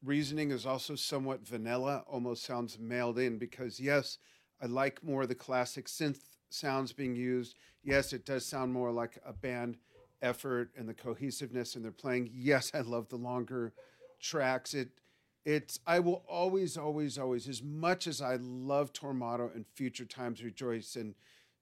[0.05, 4.17] reasoning is also somewhat vanilla, almost sounds mailed in because, yes,
[4.61, 7.55] I like more of the classic synth sounds being used.
[7.83, 9.77] Yes, it does sound more like a band
[10.21, 12.29] effort and the cohesiveness and they're playing.
[12.33, 13.73] Yes, I love the longer
[14.19, 14.73] tracks.
[14.73, 14.89] It
[15.45, 20.43] it's I will always, always, always, as much as I love Tormato and Future Times
[20.43, 21.13] Rejoice and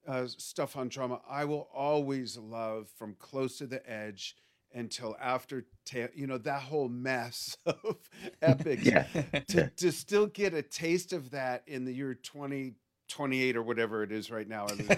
[0.08, 4.38] uh, stuff on drama, I will always love from close to the edge
[4.74, 7.98] until after ta- you know that whole mess of
[8.42, 9.06] epics Yeah,
[9.48, 14.12] to, to still get a taste of that in the year 2028 or whatever it
[14.12, 14.90] is right now I lose.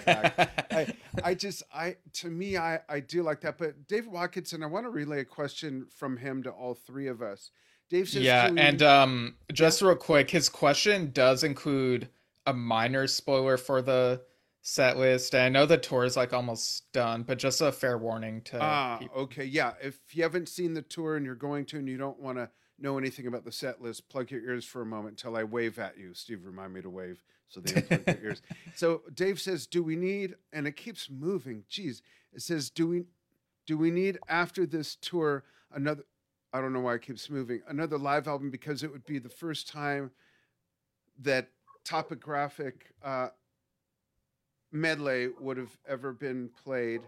[0.70, 3.58] I, I just I to me I I do like that.
[3.58, 7.22] But David Watkinson, I want to relay a question from him to all three of
[7.22, 7.50] us.
[7.88, 12.08] Dave says, yeah, we- and um, just real quick, his question does include
[12.44, 14.22] a minor spoiler for the
[14.68, 15.32] set list.
[15.32, 18.96] I know the tour is like almost done, but just a fair warning to ah
[18.98, 19.20] people.
[19.20, 19.74] okay yeah.
[19.80, 22.50] If you haven't seen the tour and you're going to and you don't want to
[22.76, 25.78] know anything about the set list, plug your ears for a moment until I wave
[25.78, 26.14] at you.
[26.14, 28.42] Steve, remind me to wave so they unplug their ears.
[28.74, 31.62] So Dave says, "Do we need?" And it keeps moving.
[31.68, 32.02] Geez,
[32.32, 33.04] it says, "Do we?
[33.66, 36.02] Do we need after this tour another?"
[36.52, 37.62] I don't know why it keeps moving.
[37.68, 40.10] Another live album because it would be the first time
[41.20, 41.50] that
[41.84, 43.28] topographic uh,
[44.72, 47.02] medley would have ever been played,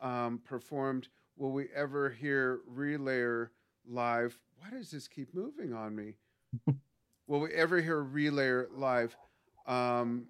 [0.00, 1.08] um, performed.
[1.36, 3.48] Will we ever hear Relayer
[3.88, 4.38] live?
[4.58, 6.14] Why does this keep moving on me?
[7.26, 9.16] Will we ever hear Relayer live?
[9.66, 10.26] Um,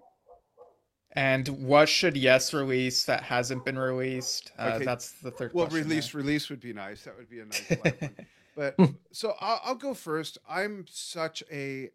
[1.13, 4.51] And what should Yes release that hasn't been released?
[4.57, 4.85] Uh, Okay.
[4.85, 7.03] That's the third well, release, release would be nice.
[7.03, 8.15] That would be a nice live one.
[8.55, 8.75] But
[9.11, 10.39] so I'll, I'll go first.
[10.49, 11.91] I'm such a,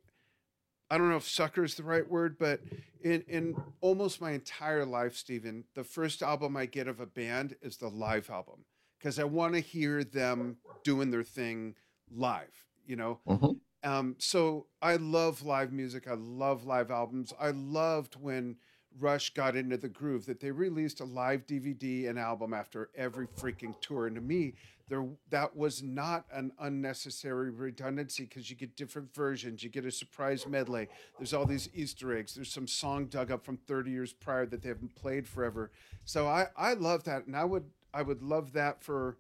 [0.93, 2.61] I don't know if sucker is the right word, but
[3.03, 7.57] in in almost my entire life, Stephen, the first album I get of a band
[7.63, 8.67] is the live album
[8.99, 11.77] because I want to hear them doing their thing
[12.15, 12.67] live.
[12.85, 13.59] You know, Mhm.
[13.83, 16.07] um, so I love live music.
[16.09, 17.33] I love live albums.
[17.41, 18.59] I loved when
[18.99, 23.29] Rush got into the groove that they released a live DVD and album after every
[23.29, 24.07] freaking tour.
[24.09, 24.53] And to me,
[24.93, 29.91] there that was not an unnecessary redundancy because you get different versions, you get a
[29.91, 30.87] surprise medley.
[31.19, 32.35] There's all these Easter eggs.
[32.35, 35.71] There's some song dug up from 30 years prior that they haven't played forever.
[36.05, 37.65] So I I love that, and I would
[37.95, 39.17] I would love that for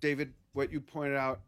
[0.00, 0.32] David.
[0.54, 1.40] What you pointed out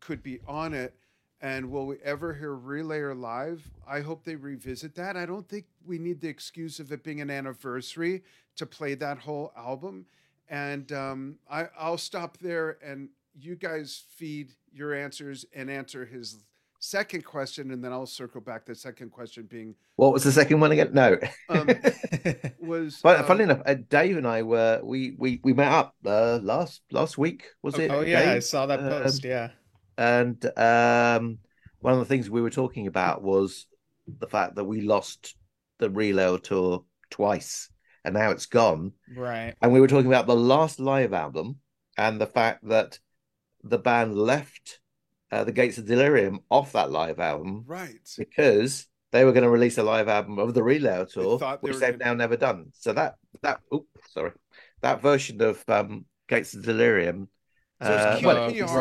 [0.00, 0.94] could be on it.
[1.40, 3.70] And will we ever hear Relayer live?
[3.86, 5.16] I hope they revisit that.
[5.16, 8.22] I don't think we need the excuse of it being an anniversary
[8.56, 10.06] to play that whole album.
[10.48, 16.44] And um, I, I'll stop there and you guys feed your answers and answer his
[16.80, 18.66] second question, and then I'll circle back.
[18.66, 20.90] The second question being, what was the second one again?
[20.92, 21.16] No,
[21.48, 21.68] um,
[22.60, 25.94] was But um, funnily enough, uh, Dave and I were we we we met up
[26.04, 27.46] uh, last last week.
[27.62, 27.90] Was it?
[27.90, 29.24] oh yeah, I saw that Um, post.
[29.24, 29.50] yeah.
[29.96, 31.38] and um,
[31.80, 33.66] one of the things we were talking about was
[34.06, 35.36] the fact that we lost
[35.78, 37.70] the Relay tour twice,
[38.04, 38.92] and now it's gone.
[39.14, 39.54] Right.
[39.62, 41.56] And we were talking about the last live album
[41.96, 42.98] and the fact that
[43.62, 44.80] the band left
[45.32, 48.08] uh, the Gates of Delirium off that live album right.
[48.16, 51.76] because they were going to release a live album of the Relay tour, they which
[51.78, 52.66] they've gonna- now never done.
[52.74, 54.32] So that that oh sorry,
[54.82, 57.28] that version of um, Gates of Delirium.
[57.82, 58.72] So it's uh, well, it's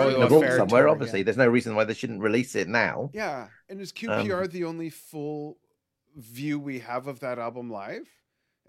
[0.57, 0.67] somewhere.
[0.67, 1.23] Tour, obviously, yeah.
[1.23, 3.09] there's no reason why they shouldn't release it now.
[3.13, 5.57] Yeah, and is Um, QPR the only full
[6.15, 8.07] view we have of that album live?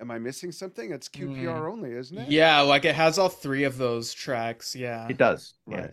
[0.01, 0.91] Am I missing something?
[0.93, 2.31] It's QPR only, isn't it?
[2.31, 4.75] Yeah, like it has all three of those tracks.
[4.75, 5.07] Yeah.
[5.09, 5.55] It does.
[5.67, 5.91] Right.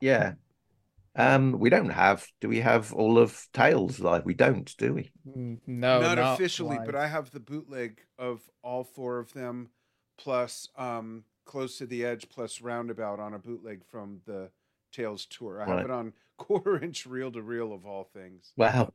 [0.00, 0.32] Yeah.
[1.14, 2.26] Um, we don't have.
[2.40, 4.24] Do we have all of Tales live?
[4.26, 5.10] We don't, do we?
[5.26, 6.86] Mm, No, not, not officially, live.
[6.86, 9.70] but I have the bootleg of all four of them,
[10.18, 14.50] plus um, Close to the Edge, plus Roundabout on a bootleg from the
[14.92, 15.62] Tales tour.
[15.62, 18.52] I have it on quarter inch reel to reel of all things.
[18.56, 18.92] Wow.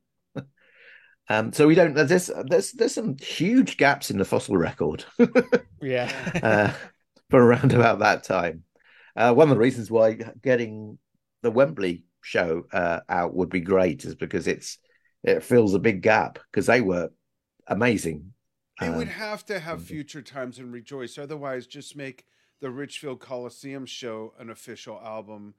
[1.30, 1.94] Um, so we don't.
[1.94, 5.06] There's there's there's some huge gaps in the fossil record
[5.82, 6.12] Yeah.
[6.44, 6.74] uh,
[7.30, 8.64] for around about that time.
[9.16, 10.98] Uh, one of the reasons why getting
[11.42, 14.78] the Wembley show uh, out would be great is because it's
[15.24, 17.10] it fills a big gap because they were
[17.68, 18.34] amazing.
[18.82, 21.18] It Uh, would have to have future times and rejoice.
[21.18, 22.26] Otherwise, just make
[22.60, 25.56] the Richfield Coliseum show an official album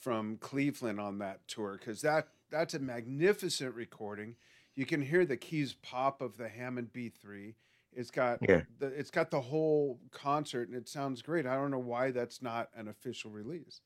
[0.00, 4.36] from Cleveland on that tour because that that's a magnificent recording.
[4.76, 7.56] You can hear the keys pop of the Hammond B3.
[7.92, 8.62] It's got Yeah.
[8.78, 11.46] the it's got the whole concert and it sounds great.
[11.46, 13.80] I don't know why that's not an official release.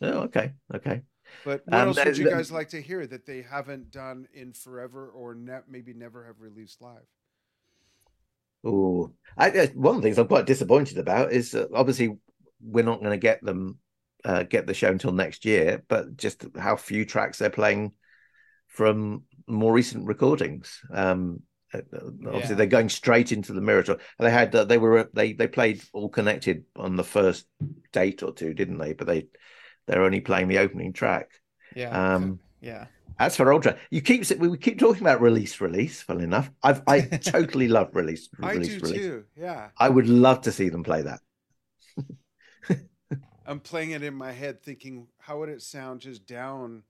[0.00, 1.02] Oh, okay, okay.
[1.44, 4.52] But what Um, else would you guys like to hear that they haven't done in
[4.52, 7.06] forever or ne- maybe never have released live?
[8.64, 12.16] Oh, one of the things I'm quite disappointed about is that obviously
[12.60, 13.78] we're not going to get them
[14.24, 17.92] uh, get the show until next year, but just how few tracks they're playing
[18.68, 20.80] from more recent recordings.
[20.92, 21.42] Um,
[21.74, 21.80] uh,
[22.26, 22.54] obviously, Yeah.
[22.54, 23.82] they're going straight into the mirror.
[23.82, 23.98] tour.
[24.18, 27.46] They had uh, they were they they played all connected on the first
[27.92, 28.92] date or two, didn't they?
[28.92, 29.26] But they
[29.86, 31.30] they're only playing the opening track.
[31.74, 32.14] yeah.
[32.14, 32.86] Um, yeah.
[33.18, 36.02] As for Ultra, you keep we keep talking about release, release.
[36.02, 39.00] Funnily enough, I've I totally love release, I release, do release.
[39.00, 39.24] too.
[39.36, 39.68] Yeah.
[39.78, 41.20] I would love to see them play that.
[43.46, 46.82] I'm playing it in my head, thinking, how would it sound just down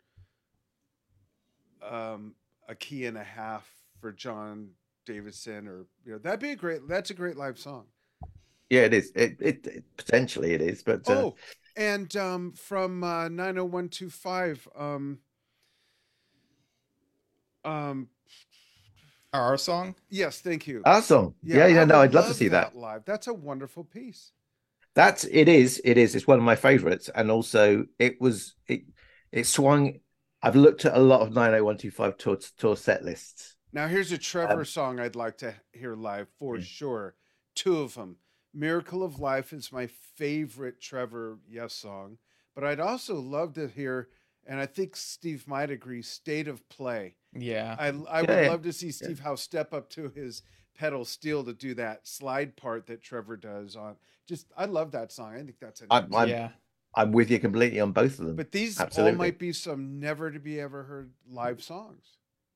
[1.83, 2.35] um,
[2.69, 3.69] a key and a half
[4.01, 4.71] for Jon
[5.07, 6.87] Davison, or you know, that'd be a great.
[6.89, 7.87] That's a great live song.
[8.69, 9.13] Yeah, it is.
[9.15, 11.35] It, it, it potentially it is, but uh, Oh,
[11.77, 15.19] and um, from uh, 90125, um,
[17.65, 18.09] um,
[19.33, 19.95] Our song?
[20.11, 20.83] yes, thank you.
[20.85, 21.35] our song.
[21.43, 22.75] Yeah, yeah, I no, I'd love to see that.
[22.77, 23.05] live.
[23.05, 24.33] That's a wonderful piece.
[24.95, 25.81] That's it is.
[25.85, 26.15] It is.
[26.15, 28.83] It's one of my favorites, and also it was it.
[29.31, 30.01] It swung.
[30.43, 33.57] I've looked at a lot of 90125 tour tour set lists.
[33.73, 36.63] Now, here's a Trevor Um, song I'd like to hear live for Mm.
[36.63, 37.15] sure.
[37.55, 38.19] Two of them.
[38.55, 42.19] Miracle of Life is my favorite Trevor Yes song,
[42.55, 44.09] but I'd also love to hear,
[44.47, 47.17] and I think Steve might agree, State of Play.
[47.33, 47.77] Yeah.
[47.79, 48.49] I, I would Yeah, yeah.
[48.51, 50.43] love to see Steve Howe step up to his
[50.75, 53.97] pedal steel to do that slide part that Trevor does on.
[54.27, 55.35] Just, I love that song.
[55.35, 56.53] I think that's a I'm- I'm- yeah.
[56.97, 58.37] I'm with you completely on both of them.
[58.37, 59.13] but these absolutely.
[59.13, 62.05] all might be some never to be ever heard live songs.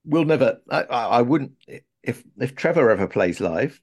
[0.05, 0.59] we'll never.
[0.71, 1.53] I, I, wouldn't.
[2.03, 3.81] If if Trevor ever plays live,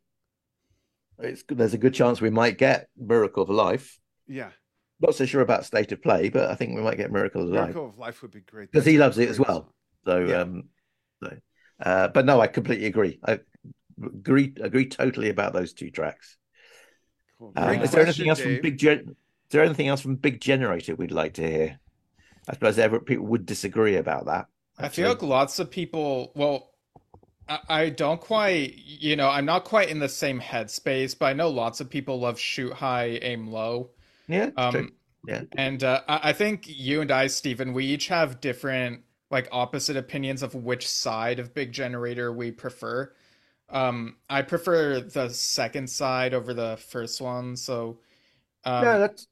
[1.20, 4.00] it's there's a good chance we might get Miracle of Life.
[4.28, 4.50] Yeah.
[5.00, 7.50] Not so sure about State of Play, but I think we might get Miracle of
[7.50, 7.62] Life.
[7.62, 9.72] Miracle of Life would be great because he loves it as well.
[10.06, 10.42] So, Yeah.
[10.42, 10.64] um,
[11.24, 11.38] so,
[11.86, 13.20] uh, but no, I completely agree.
[13.24, 13.40] I
[14.04, 16.38] agree agree totally about those two tracks.
[17.38, 17.52] Cool.
[17.52, 18.58] Great is there anything else Dave.
[18.58, 19.16] from Big Gen?
[19.48, 21.80] Is there anything else from Big Generator we'd like to hear?
[22.50, 24.48] I suppose ever people would disagree about that.
[24.78, 26.72] I feel like lots of people, well,
[27.48, 31.34] I, I don't quite, you know, I'm not quite in the same headspace, but I
[31.34, 33.92] know lots of people love Shoot High, Aim Low.
[34.28, 34.92] Yeah, Um, true.
[35.26, 35.44] Yeah.
[35.58, 39.98] And uh, I I think you and I, Stephen, we each have different, like, opposite
[39.98, 43.14] opinions of which side of Big Generator we prefer.
[43.70, 47.56] Um, I prefer the second side over the first one.
[47.58, 48.00] So,
[48.64, 49.28] um, no, that's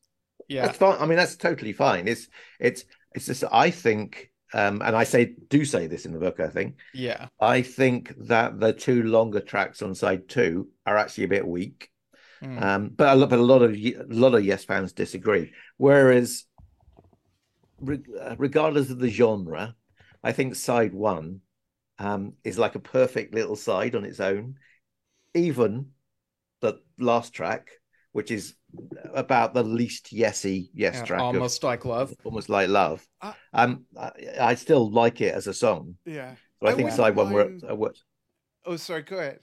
[0.47, 0.97] yeah, that's fine.
[0.99, 2.07] I mean, that's totally fine.
[2.07, 2.27] It's
[2.59, 6.39] it's it's just I think, um, and I say do say this in the book.
[6.39, 11.25] I think yeah, I think that the two longer tracks on side two are actually
[11.25, 11.89] a bit weak.
[12.43, 12.61] Mm.
[12.61, 15.53] Um, but a lot, but a lot of a lot of Yes fans disagree.
[15.77, 16.45] Whereas,
[17.79, 19.75] re- uh, regardless of the genre,
[20.23, 21.41] I think side one
[21.99, 24.55] um, is like a perfect little side on its own.
[25.33, 25.87] Even
[26.61, 27.69] the last track,
[28.11, 28.55] which is
[29.13, 32.13] about the least yesy yes Yeah, track, of- almost like love.
[32.23, 33.05] almost like love.
[33.21, 35.95] I- um, I, I still like it as a song.
[36.05, 36.35] Yeah.
[36.59, 37.93] But I, I think wouldn't side one mind- were, uh, were
[38.65, 39.03] Oh, sorry.
[39.03, 39.39] Go ahead.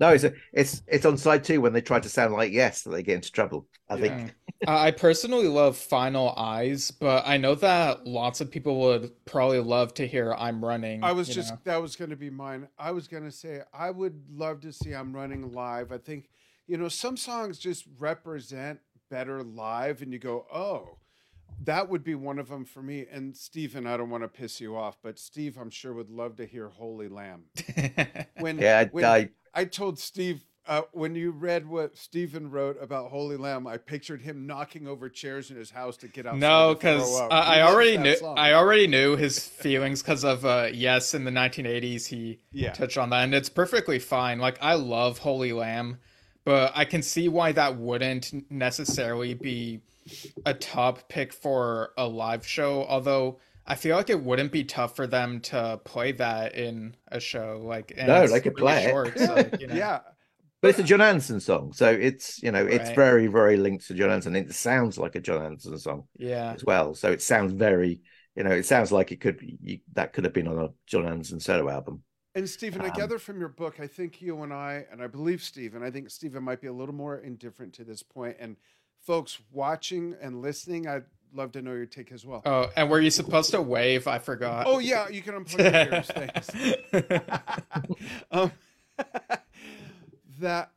[0.00, 2.82] no, it's a, it's it's on side two when they try to sound like yes
[2.82, 3.66] that they get into trouble.
[3.88, 4.14] I think.
[4.14, 4.30] Mm.
[4.66, 9.60] I I personally love Final Eyes, but I know that lots of people would probably
[9.60, 11.04] love to hear I'm running.
[11.04, 11.58] I was just know.
[11.64, 12.66] that was going to be mine.
[12.78, 15.92] I was going to say I would love to see I'm running live.
[15.92, 16.28] I think
[16.68, 18.78] you know some songs just represent
[19.10, 20.98] better live, and you go, oh,
[21.64, 23.06] that would be one of them for me.
[23.10, 26.36] And Stephen, I don't want to piss you off, but Steve, I'm sure would love
[26.36, 27.44] to hear Holy Lamb.
[28.38, 33.10] When Yeah, when I, I told Steve uh, when you read what Stephen wrote about
[33.10, 36.36] Holy Lamb, I pictured him knocking over chairs in his house to get out.
[36.36, 41.14] No, because I, I already knew I already knew his feelings because of uh, yes
[41.14, 42.72] in the 1980s he Yeah.
[42.72, 44.38] touched on that and it's perfectly fine.
[44.38, 45.98] Like I love Holy Lamb,
[46.48, 49.82] but I can see why that wouldn't necessarily be
[50.46, 52.86] a top pick for a live show.
[52.88, 57.20] Although I feel like it wouldn't be tough for them to play that in a
[57.20, 57.60] show.
[57.62, 59.18] Like and No, it's they could really play it.
[59.18, 59.74] so, you know.
[59.74, 60.00] yeah.
[60.62, 62.96] but it's a Jon Anderson song, so it's you know it's Right.
[62.96, 64.34] very very linked to Jon Anderson.
[64.34, 66.54] It sounds like a Jon Anderson song yeah.
[66.54, 68.00] as well, so it sounds very
[68.34, 70.68] you know it sounds like it could be you, that could have been on a
[70.86, 72.04] Jon Anderson solo album.
[72.34, 75.06] And Stephen, I Um, gather from your book, I think you and I, and I
[75.06, 78.36] believe Stephen, I think Stephen might be a little more indifferent to this point.
[78.38, 78.56] And
[78.98, 82.42] folks watching and listening, I'd love to know your take as well.
[82.44, 84.06] Oh, and were you supposed to wave?
[84.06, 84.66] I forgot.
[84.66, 86.10] Oh yeah, you can unplug your ears.
[86.92, 87.50] Thanks.
[88.30, 88.52] um,
[90.40, 90.70] that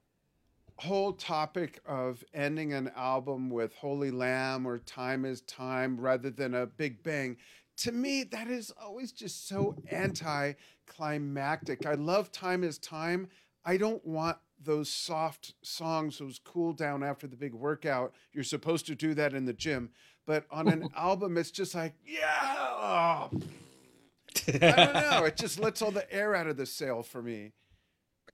[0.78, 6.56] whole topic of ending an album with Holy Lamb or Time is Time rather than
[6.56, 7.38] a Big Bang,
[7.78, 11.86] to me, that is always just so anticlimactic.
[11.86, 13.28] I love Time is Time.
[13.66, 18.14] I don't want those soft songs, those cool down after the big workout.
[18.34, 19.90] You're supposed to do that in the gym.
[20.28, 22.56] But on an album, it's just like, yeah.
[22.58, 23.30] oh,
[24.48, 25.24] I don't know.
[25.26, 27.54] It just lets all the air out of the sail for me.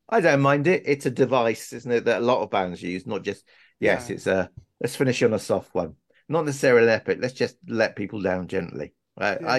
[0.10, 0.84] I don't mind it.
[0.86, 3.06] It's a device, isn't it, that a lot of bands use.
[3.06, 3.46] Not just
[3.80, 4.16] yes, Yeah.
[4.16, 5.96] it's a let's finish on a soft one.
[6.30, 7.20] Not necessarily epic.
[7.22, 8.94] Let's just let people down gently.
[9.18, 9.57] I I,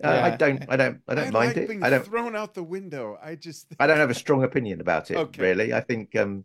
[0.00, 0.10] Yeah.
[0.10, 1.68] I, I don't I don't I don't I mind like it.
[1.68, 3.16] being I don't thrown out the window.
[3.22, 5.42] I just I don't have a strong opinion about it Okay.
[5.42, 5.72] really.
[5.72, 6.44] I think um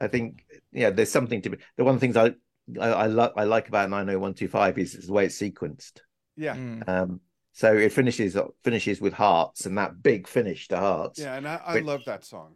[0.00, 2.34] I think yeah, there's something to be the one of the things I
[2.80, 6.00] I, I like I like about 90125 is, is the way it's sequenced.
[6.36, 6.56] yeah.
[6.56, 6.88] Mm.
[6.88, 7.20] Um
[7.52, 11.18] so it finishes finishes with hearts and that big finish to hearts.
[11.20, 12.54] Yeah, and I, I Which- love that song.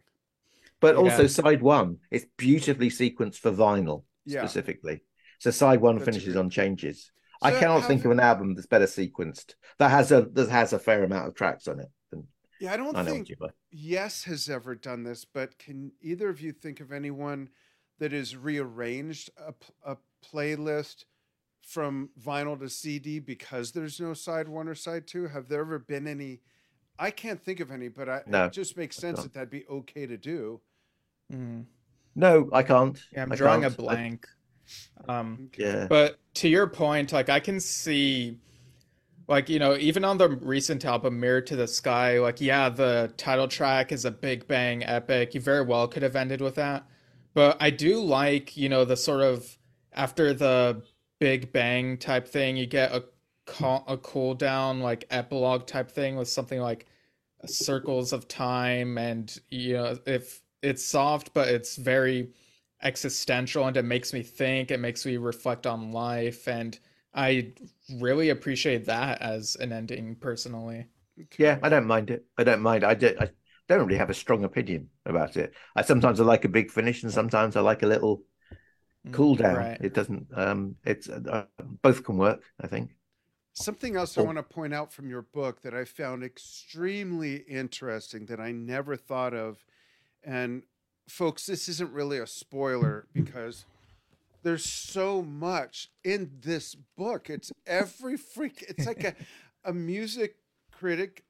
[0.81, 1.01] But Yeah.
[1.03, 4.41] also side one, it's beautifully sequenced for vinyl Yeah.
[4.41, 5.01] specifically.
[5.39, 6.39] So side one That's finishes great.
[6.43, 7.11] on changes.
[7.41, 10.73] I cannot have- think of an album that's better sequenced that has a that has
[10.73, 11.89] a fair amount of tracks on it.
[12.11, 12.27] than
[12.59, 13.49] Yeah, I don't I think what you mean.
[13.71, 17.49] Yes has ever done this, but can either of you think of anyone
[17.99, 21.05] that has rearranged a, a playlist
[21.61, 25.27] from vinyl to CD because there's no side one or side two?
[25.27, 26.41] Have there ever been any?
[26.97, 29.65] I can't think of any, but I, No, it just makes sense that that'd be
[29.69, 30.61] okay to do.
[31.33, 31.65] Mm.
[32.15, 32.97] No, I can't.
[33.11, 33.73] Yeah, I'm I drawing can't.
[33.73, 34.27] a blank.
[35.07, 35.87] Um, Yeah.
[35.87, 38.39] but to your point, like I can see,
[39.27, 43.13] like you know, even on the recent album "Mirror to the Sky," like yeah, the
[43.17, 45.33] title track is a Big Bang epic.
[45.35, 46.85] You very well could have ended with that,
[47.33, 49.57] but I do like you know the sort of
[49.93, 50.83] after the
[51.19, 53.03] Big Bang type thing, you get a
[53.87, 56.87] a cool down like epilogue type thing with something like
[57.45, 62.29] circles of time and you know if it's soft but it's very
[62.83, 66.79] existential and it makes me think it makes me reflect on life and
[67.13, 67.51] i
[67.99, 70.85] really appreciate that as an ending personally
[71.37, 72.25] Yeah, I don't mind it.
[72.37, 72.83] I don't mind.
[72.83, 73.29] I, do, I
[73.67, 75.53] don't really have a strong opinion about it.
[75.75, 78.23] I sometimes I like a big finish, and sometimes I like a little
[79.11, 79.55] cool down.
[79.57, 80.27] right It doesn't.
[80.35, 81.45] Um, it's uh,
[81.81, 82.43] both can work.
[82.61, 82.91] I think.
[83.53, 88.25] Something else I want to point out from your book that I found extremely interesting
[88.25, 89.63] that I never thought of.
[90.23, 90.63] And
[91.07, 93.65] folks, this isn't really a spoiler because
[94.43, 97.29] there's so much in this book.
[97.29, 99.15] It's every freak, it's like a,
[99.63, 100.37] a music
[100.71, 101.23] critic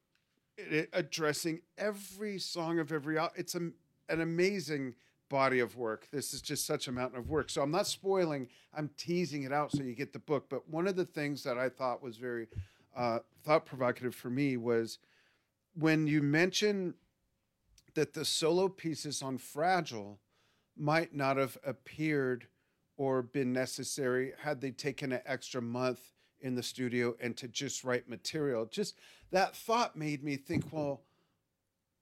[0.60, 3.18] eh, addressing every song of every.
[3.36, 3.72] It's a,
[4.10, 4.96] an amazing
[5.30, 6.08] body of work.
[6.12, 7.50] This is just such a mountain of work.
[7.50, 10.48] So I'm not spoiling, I'm teasing it out so you get the book.
[10.50, 12.48] But one of the things that I thought was very
[12.96, 15.00] uh, thought provocative for me was
[15.74, 16.94] when you mention
[17.96, 20.20] that the solo pieces on Fragile
[20.78, 22.48] might not have appeared
[22.98, 27.84] or been necessary had they taken an extra month in the studio and to just
[27.84, 28.66] write material.
[28.66, 28.96] Just
[29.32, 31.02] that thought made me think, well,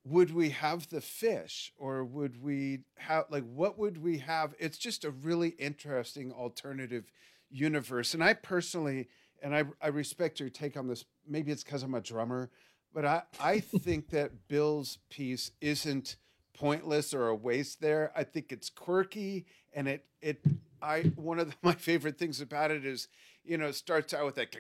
[0.06, 4.78] would we have the fish or would we have like what would we have it's
[4.78, 7.10] just a really interesting alternative
[7.50, 9.08] universe and i personally
[9.42, 12.50] and i, I respect your take on this maybe it's because i'm a drummer
[12.94, 16.18] but i, I think that bill's piece isn't
[16.58, 20.44] pointless or a waste there i think it's quirky and it it
[20.82, 23.08] i one of the, my favorite things about it is
[23.46, 24.56] you know, it starts out with that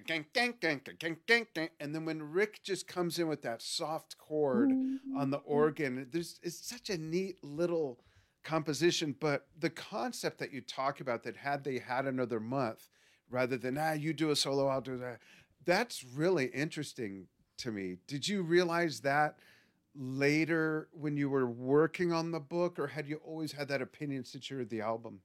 [1.79, 4.71] and then when Rick just comes in with that soft chord
[5.17, 7.99] on the organ, there's it's such a neat little
[8.43, 9.15] composition.
[9.17, 12.89] But the concept that you talk about that had they had another month,
[13.29, 15.19] rather than ah, you do a solo, I'll do that.
[15.65, 17.27] That's really interesting
[17.59, 17.97] to me.
[18.07, 19.37] Did you realize that
[19.95, 24.25] later when you were working on the book, or had you always had that opinion
[24.25, 25.19] since you heard the album?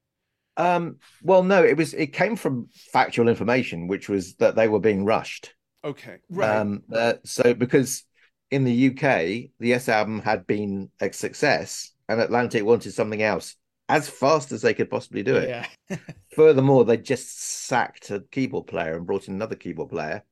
[0.57, 4.81] Um, well, no, it was it came from factual information, which was that they were
[4.81, 5.55] being rushed.
[5.85, 6.57] Okay, right.
[6.57, 8.05] Um, uh, so because
[8.51, 13.55] in the UK, the Yes album had been a success, and Atlantic wanted something else
[13.89, 15.49] as fast as they could possibly do it.
[15.49, 15.97] Yeah.
[16.35, 20.23] Furthermore, they just sacked a keyboard player and brought in another keyboard player,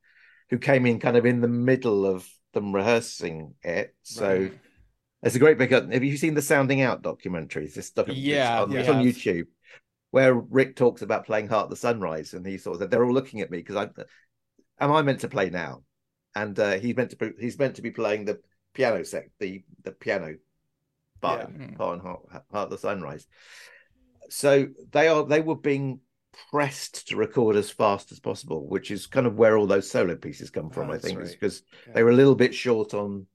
[0.49, 3.95] who came in kind of in the middle of them rehearsing it.
[4.03, 4.37] So.
[4.37, 4.59] Right.
[5.23, 5.71] It's a great big.
[5.71, 7.73] Have you seen the Sounding Out documentaries?
[7.73, 9.47] This stuff, yeah, it's on, it's on YouTube
[10.11, 13.03] where Rick talks about playing Heart of the Sunrise, and he sort of said they're
[13.03, 13.89] all looking at me because I
[14.79, 15.83] am I meant to play now,
[16.35, 18.39] and uh, he's meant to be, he's meant to be playing the
[18.73, 20.35] piano sec the the piano
[21.21, 21.67] part, yeah.
[21.75, 23.27] part Heart, Heart of the Sunrise.
[24.29, 25.99] So they are they were being
[26.49, 30.15] pressed to record as fast as possible, which is kind of where all those solo
[30.15, 30.89] pieces come from.
[30.89, 31.27] Oh, I think right.
[31.27, 31.93] is because yeah.
[31.93, 33.27] they were a little bit short on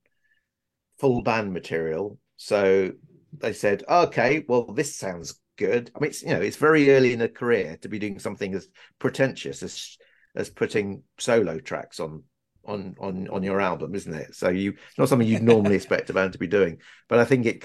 [0.99, 2.91] full band material, so
[3.37, 5.91] they said, "Okay, well, this sounds good.
[5.95, 8.53] I mean, it's you know, it's very early in a career to be doing something
[8.53, 8.67] as
[8.99, 9.97] pretentious as
[10.35, 12.23] as putting solo tracks on
[12.65, 14.35] on on on your album, isn't it?
[14.35, 17.45] So you not something you'd normally expect a band to be doing, but I think
[17.45, 17.63] it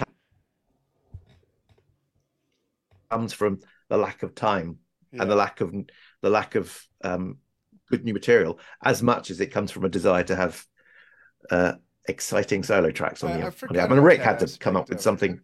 [3.11, 4.79] comes from the lack of time
[5.13, 5.23] yeah.
[5.23, 5.75] and the lack of
[6.23, 7.39] the lack of um,
[7.91, 10.65] good new material as much as it comes from a desire to have
[11.51, 11.73] uh,
[12.07, 13.99] exciting solo tracks on, I, the, on the album.
[13.99, 15.41] And Rick had to come up with something.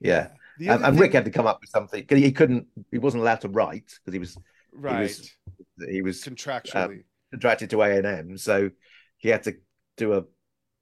[0.00, 0.28] Yeah.
[0.58, 0.74] yeah.
[0.74, 3.40] And, and, Rick had to come up with something because he couldn't, he wasn't allowed
[3.42, 4.36] to write because he was
[4.72, 4.96] right.
[4.96, 5.36] He was,
[5.90, 8.70] he was contractually um, contracted to A and M, so
[9.16, 9.56] he had to
[9.96, 10.24] do a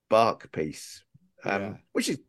[0.08, 1.02] Bach piece,
[1.44, 1.72] um, yeah.
[1.92, 2.20] which is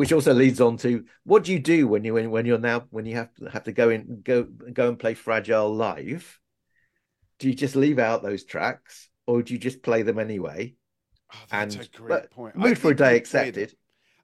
[0.00, 2.86] which also leads on to what do you do when you when when you're now
[2.88, 6.40] when you have to have to go in go go and play Fragile live?
[7.38, 10.74] Do you just leave out those tracks, or do you just play them anyway?
[11.34, 12.56] Oh, that's and, a great point.
[12.56, 13.74] Mood for a day accepted.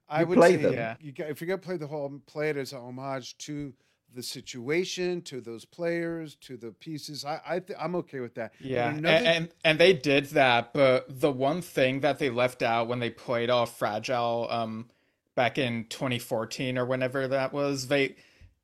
[0.09, 0.73] I would play say, them.
[0.73, 0.95] Yeah.
[0.99, 3.71] You got, if you're gonna play the whole, play it as a homage to
[4.15, 7.23] the situation, to those players, to the pieces.
[7.23, 8.53] I, I th- I'm okay with that.
[8.59, 12.87] Yeah, and, and and they did that, but the one thing that they left out
[12.87, 14.87] when they played off Fragile, um,
[15.37, 18.15] back in 2014 or whenever that was, they.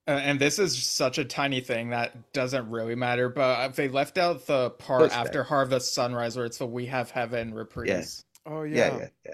[0.05, 4.17] Uh, and this is such a tiny thing that doesn't really matter, but they left
[4.17, 8.25] out the part after Harvest Sunrise where it's the "We Have Heaven" reprise.
[8.45, 8.51] Yeah.
[8.53, 9.07] Oh yeah, yeah, yeah.
[9.25, 9.33] yeah.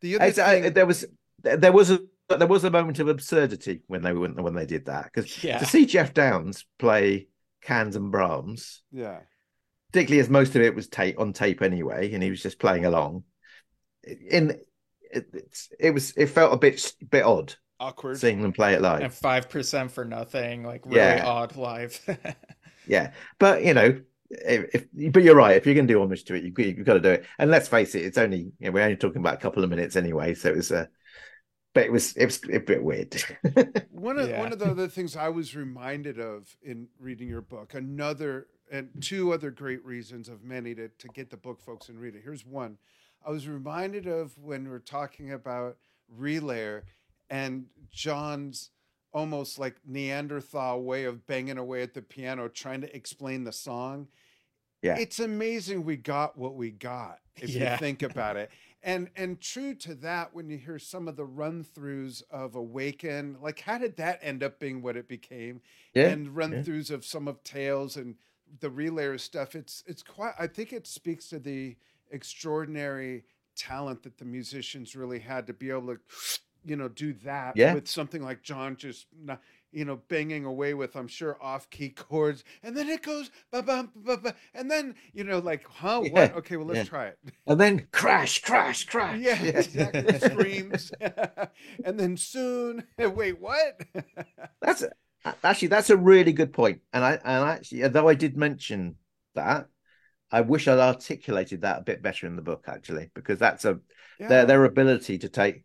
[0.00, 0.64] The other thing...
[0.64, 1.04] I, there was
[1.42, 2.00] there was a
[2.30, 5.58] there was a moment of absurdity when they when, when they did that because yeah.
[5.58, 7.28] to see Geoff Downes play
[7.60, 9.20] Cans and Brahms, yeah,
[9.92, 12.86] particularly as most of it was tape on tape anyway, and he was just playing
[12.86, 13.24] along.
[14.04, 14.58] In
[15.12, 19.02] it, it was it felt a bit bit odd, awkward seeing them play it live,
[19.02, 21.24] and five percent for nothing, like really yeah.
[21.26, 22.00] odd live.
[22.86, 24.00] yeah, but you know,
[24.30, 25.56] if, if, but you're right.
[25.56, 27.24] If you're going to do homage to it, you, you've got to do it.
[27.38, 29.70] And let's face it, it's only you know, we're only talking about a couple of
[29.70, 30.88] minutes anyway, so it was a
[31.74, 33.14] but it was it was a bit weird.
[33.90, 34.40] one of yeah.
[34.40, 38.88] one of the other things I was reminded of in reading your book, another and
[39.00, 42.22] two other great reasons of many to to get the book, folks, and read it.
[42.24, 42.78] Here's one.
[43.26, 45.76] I was reminded of when we are talking about
[46.18, 46.82] Relayer
[47.30, 48.70] and John's
[49.12, 54.08] almost like Neanderthal way of banging away at the piano, trying to explain the song.
[54.82, 54.96] Yeah.
[54.98, 57.72] it's amazing we got what we got if Yeah.
[57.72, 58.50] you think about it.
[58.82, 63.36] And and true to that, when you hear some of the run throughs of Awaken,
[63.40, 65.60] like how did that end up being what it became?
[65.94, 66.08] Yeah.
[66.08, 68.16] and run throughs of some of Tales and
[68.58, 69.54] the relayer stuff.
[69.54, 70.34] It's it's quite.
[70.36, 71.76] I think it speaks to the
[72.12, 73.24] extraordinary
[73.56, 76.00] talent that the musicians really had to be able to,
[76.64, 77.74] you know, do that Yeah.
[77.74, 79.06] with something like John just.
[79.18, 79.40] Not,
[79.74, 83.62] you know, banging away with, I'm sure, off key chords, and then it goes, ba
[83.62, 86.34] ba ba ba, and then you know, like, huh, what?
[86.36, 86.84] Okay, well, let's yeah.
[86.84, 87.18] try it.
[87.46, 89.18] And then crash, crash, crash.
[89.18, 90.18] Yeah, exactly.
[90.30, 90.92] Screams,
[91.86, 92.84] and then soon.
[92.98, 93.80] Wait, what?
[94.60, 94.84] That's
[95.42, 96.54] actually that's a really good.
[96.92, 98.96] And I and actually, although I did mention
[99.34, 99.68] that,
[100.32, 103.78] I wish I'd articulated that a bit better in the book actually, because that's a
[104.18, 105.62] their their ability to take.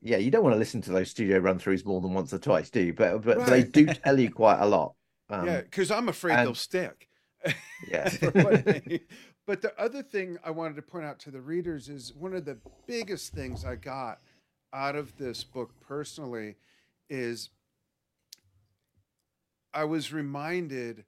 [0.00, 2.38] Yeah, you don't want to listen to those studio run throughs more than once or
[2.38, 2.94] twice, do you?
[2.94, 4.94] But but they do tell you quite a lot.
[5.28, 7.08] Um, yeah, because I'm afraid and- they'll stick.
[7.88, 8.08] yeah.
[8.08, 9.00] for one thing.
[9.46, 12.46] But the other thing I wanted to point out to the readers is one of
[12.46, 12.56] the
[12.86, 14.20] biggest things I got
[14.72, 16.56] out of this book personally
[17.10, 17.50] is
[19.74, 21.04] I was reminded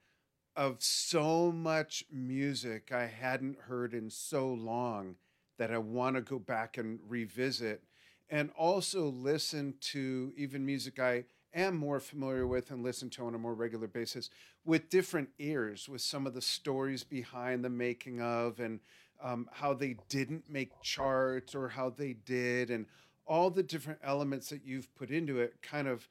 [0.57, 5.17] of so much music I hadn't heard in so long
[5.59, 7.83] that I want to go back and revisit
[8.31, 13.35] and also listen to even music I am more familiar with and listen to on
[13.35, 14.31] a more regular basis
[14.65, 18.81] with different ears, with some of the stories behind the making of and
[19.23, 22.87] um, how they didn't make charts or how they did, and
[23.27, 26.09] all the different elements that you've put into it kind of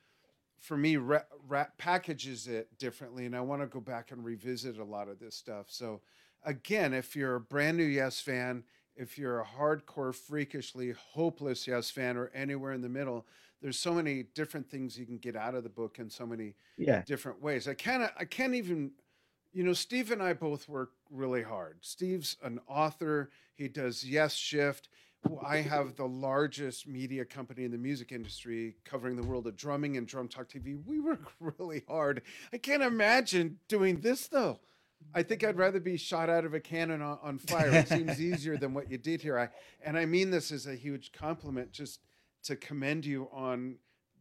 [0.66, 4.78] for me ra- ra- packages it differently and i want to go back and revisit
[4.80, 5.70] a lot of this stuff.
[5.70, 6.02] So
[6.44, 11.90] again if you're a brand new yes fan if you're a hardcore freakishly hopeless yes
[11.92, 13.28] fan or anywhere in the middle
[13.62, 16.56] there's so many different things you can get out of the book in so many
[16.78, 17.06] Yeah.
[17.06, 17.68] different ways.
[17.68, 18.94] I can't i can't even
[19.54, 21.80] you know steve and i both work really hard.
[21.86, 23.30] Steve's an author.
[23.54, 24.90] He does yes shift
[25.46, 29.98] I have the largest media company in the music industry covering the world of drumming
[29.98, 30.78] and Drum Talk TV.
[30.86, 32.22] We work really hard.
[32.52, 34.60] I can't imagine doing this though.
[35.14, 37.70] I think I'd rather be shot out of a cannon on, on fire.
[37.70, 39.38] It seems easier than what you did here.
[39.38, 39.50] I
[39.84, 42.00] and I mean this as a huge compliment, just
[42.44, 43.76] to commend you on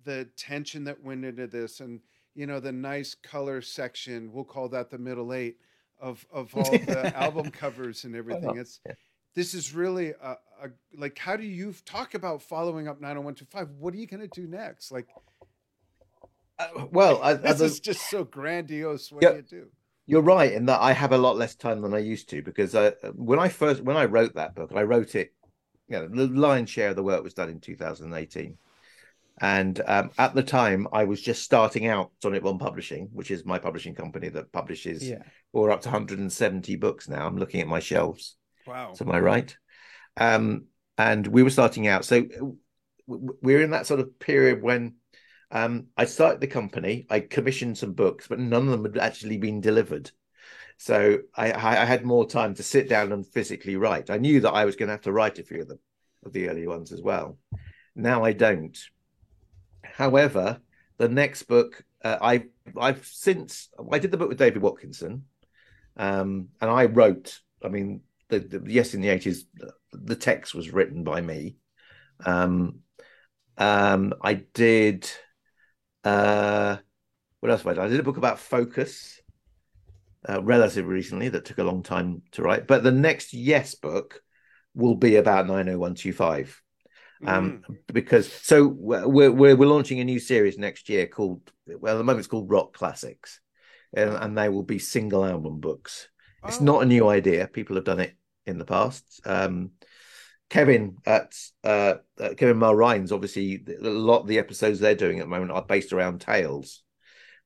[0.05, 2.01] the tension that went into this and
[2.35, 4.33] you know the nice color section.
[4.33, 5.59] We'll call that the middle eight
[6.01, 8.57] of of all the album covers and everything.
[8.57, 8.81] It's
[9.35, 13.95] this is really a, a like how do you talk about following up 90125 what
[13.95, 15.09] are you going to do next like
[16.59, 19.31] Uh, well, I, this as a- is just so grandiose what Yeah.
[19.31, 19.67] do you do
[20.07, 22.75] You're right in that I have a lot less time than I used to because
[22.75, 25.33] I, when I first when I wrote that book, I wrote it.
[25.89, 28.57] You know, the lion's share of the work was done in 2018,
[29.41, 33.59] and um, at the time I was just starting out Sonicbond Publishing, which is my
[33.59, 35.07] publishing company that publishes.
[35.07, 35.23] Yeah.
[35.53, 37.27] We're up to 170 books now.
[37.27, 38.37] I'm looking at my shelves.
[38.67, 39.57] Wow Am I right?
[40.17, 42.27] Um, and we were starting out, so
[43.07, 44.95] we're in that sort of period when
[45.51, 47.07] um, I started the company.
[47.11, 50.11] I commissioned some books, but none of them had actually been delivered.
[50.77, 54.11] So I, I I had more time to sit down and physically write.
[54.11, 55.79] I knew that I was going to have to write a few of them,
[56.25, 57.39] of the early ones as well.
[57.95, 58.77] Now I don't.
[59.85, 60.61] However,
[60.97, 62.45] the next book uh, I
[62.79, 65.25] I've since I did the book with David Watkinson,
[65.97, 67.41] um, and I wrote.
[67.63, 68.03] I mean,
[68.39, 69.47] the, the yes in the eighties,
[69.93, 71.57] the text was written by me.
[72.25, 72.81] Um,
[73.59, 75.11] um, I did.
[76.03, 76.77] Uh,
[77.41, 77.87] what else have I done?
[77.87, 79.21] I did a book about focus,
[80.29, 81.29] uh, relatively recently.
[81.29, 82.67] That took a long time to write.
[82.67, 84.23] But the next Yes book
[84.75, 86.61] will be about nine hundred one two five.
[87.27, 87.77] Um, Mm.
[87.93, 92.05] because so we're, we're we're launching a new series next year called well at the
[92.05, 93.41] moment it's called Rock Classics,
[93.97, 96.09] and, and they will be single album books.
[96.47, 97.47] It's Oh, not a new idea.
[97.47, 98.15] People have done it
[98.47, 99.21] in the past.
[99.25, 99.73] Um,
[100.51, 101.35] Kevin at
[101.65, 105.53] uh, uh, Kevin Mulrines, obviously, a lot of the episodes they're doing at the moment
[105.53, 106.83] are based around tales.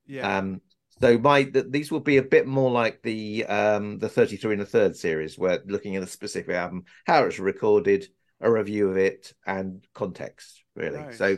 [0.06, 0.60] yeah Um,
[1.00, 4.54] so my th- these will be a bit more like the um, the thirty three
[4.54, 8.06] and a third series, where looking at a specific album, how it's recorded,
[8.40, 10.98] a review of it, and context really.
[10.98, 11.18] Nice.
[11.18, 11.36] So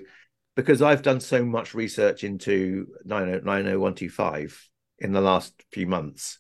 [0.57, 6.39] because I've done so much research into 90125 in the last few months,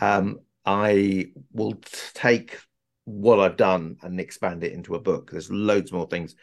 [0.00, 1.74] um, I will
[2.14, 2.58] take
[3.04, 5.30] what I've done and expand it into a book.
[5.30, 6.36] There's loads more things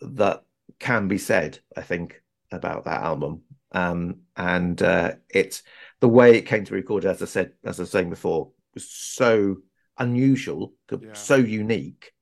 [0.00, 0.42] that
[0.78, 3.42] can be said, I think, about that album.
[3.72, 5.62] Um, and uh, it's
[6.00, 8.50] the way it came to be recorded, as I said, as I was saying before,
[8.74, 9.58] was so
[9.98, 11.12] unusual, Yeah.
[11.12, 12.12] so unique,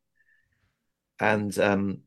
[1.20, 2.02] and um,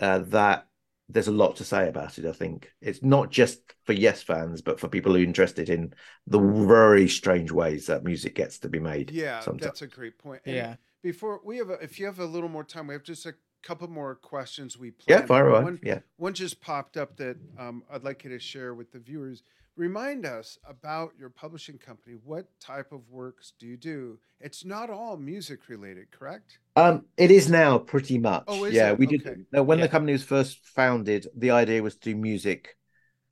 [0.00, 0.66] uh, that
[1.08, 2.24] there's a lot to say about it.
[2.26, 5.94] I think it's not just for Yes fans, but for people who are interested in
[6.26, 9.10] the very strange ways that music gets to be made.
[9.10, 9.62] Yeah, sometimes.
[9.62, 10.42] that's a great point.
[10.46, 10.76] And Yeah.
[11.02, 13.34] Before we have, a, if you have a little more time, we have just a
[13.62, 15.28] couple more questions we yeah, planned.
[15.28, 15.62] fire away.
[15.64, 15.98] One, Yeah.
[16.16, 19.42] one just popped up that um, I'd like you to share with the viewers.
[19.76, 22.16] Remind us about your publishing company.
[22.24, 24.18] What type of works do you do?
[24.40, 26.58] It's not all music related, correct?
[26.76, 28.46] Um, it is now pretty much.
[28.46, 28.98] Oh, is yeah, it?
[28.98, 29.14] we Okay.
[29.30, 29.46] did.
[29.52, 29.84] When Yeah.
[29.84, 32.76] the company was first founded, the idea was to do music,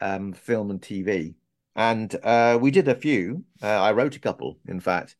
[0.01, 1.35] um, film, and TV,
[1.77, 3.45] and uh, we did a few.
[3.63, 5.17] Uh, I wrote a couple, in fact,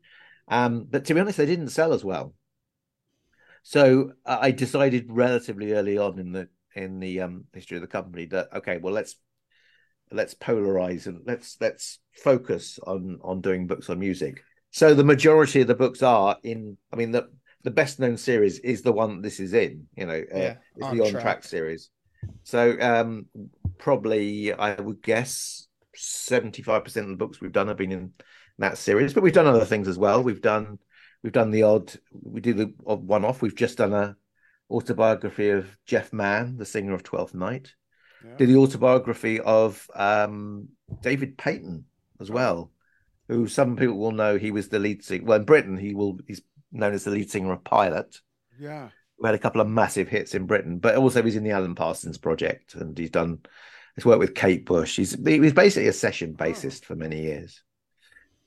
[0.49, 2.35] um, but to be honest, they didn't sell as well.
[3.63, 8.27] So I decided relatively early on in the in the um, history of the company
[8.27, 9.17] that okay, well let's
[10.13, 14.43] let's polarize and let's let's focus on on doing books on music.
[14.71, 16.77] So the majority of the books are in.
[16.93, 17.29] I mean the
[17.65, 19.87] the best known series is the one this is in.
[19.97, 21.23] You know, uh, Yeah, it's On the on Track.
[21.23, 21.91] track series.
[22.45, 23.27] So um,
[23.79, 28.13] probably I would guess seventy five percent of the books we've done have been in
[28.59, 30.23] that series, but we've done other things as well.
[30.23, 30.79] We've done
[31.23, 33.43] we've done the odd we do the odd one off.
[33.43, 34.17] We've just done a
[34.71, 37.73] autobiography of Geoff Mann, the singer of Twelfth Night.
[38.25, 38.37] Yeah.
[38.37, 40.69] Did the autobiography of um,
[41.01, 41.85] David Paton
[42.21, 42.71] as well,
[43.29, 45.25] who some people will know he was the lead singer.
[45.25, 48.17] Well, in Britain, he will he's known as the lead singer of Pilot,
[48.59, 48.89] yeah.
[49.19, 51.75] who had a couple of massive hits in Britain, but also he's in the Alan
[51.75, 53.41] Parsons project and he's done
[53.97, 54.97] he's worked with Kate Bush.
[54.97, 56.45] He's he was basically a session Oh.
[56.45, 57.63] bassist for many years.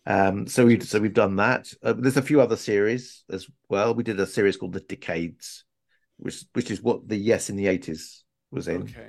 [0.08, 1.68] Um, so we so we've done that.
[1.84, 3.96] Uh, there's a few other series as well.
[3.96, 5.64] We did a series called The Decades,
[6.18, 8.22] which which is what the Yes in the 80s
[8.52, 8.84] was in.
[8.84, 9.08] Okay.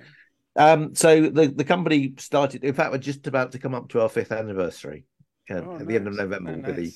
[0.57, 2.65] Um, so the, the company started.
[2.65, 5.05] In fact, we're just about to come up to our fifth anniversary.
[5.51, 6.15] Uh, Oh, at the end of.
[6.15, 6.93] November will be the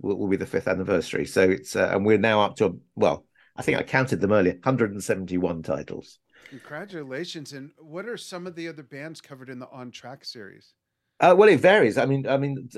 [0.00, 1.26] will, will be the fifth anniversary.
[1.26, 3.26] So it's uh, and we're now up to well,
[3.56, 6.18] I think I counted them earlier, 171 titles.
[6.48, 7.52] Congratulations.
[7.52, 10.74] And what are some of the other bands covered in the On Track series?
[11.20, 11.98] Uh, well, it varies.
[11.98, 12.68] I mean, I mean,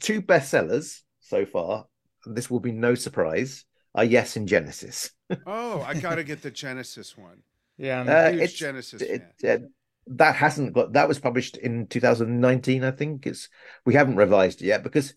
[0.00, 1.86] two bestsellers so far.
[2.26, 3.64] This will be no surprise.
[3.94, 5.10] Are Yes and Genesis.
[5.46, 7.42] Oh, I got to get the Genesis one.
[7.76, 9.62] Yeah, and Uh, Huge it's- Genesis it- fan.
[9.64, 9.66] uh,
[10.06, 13.48] that hasn't got that was published in 2019 i think it's
[13.86, 15.14] we haven't revised it yet because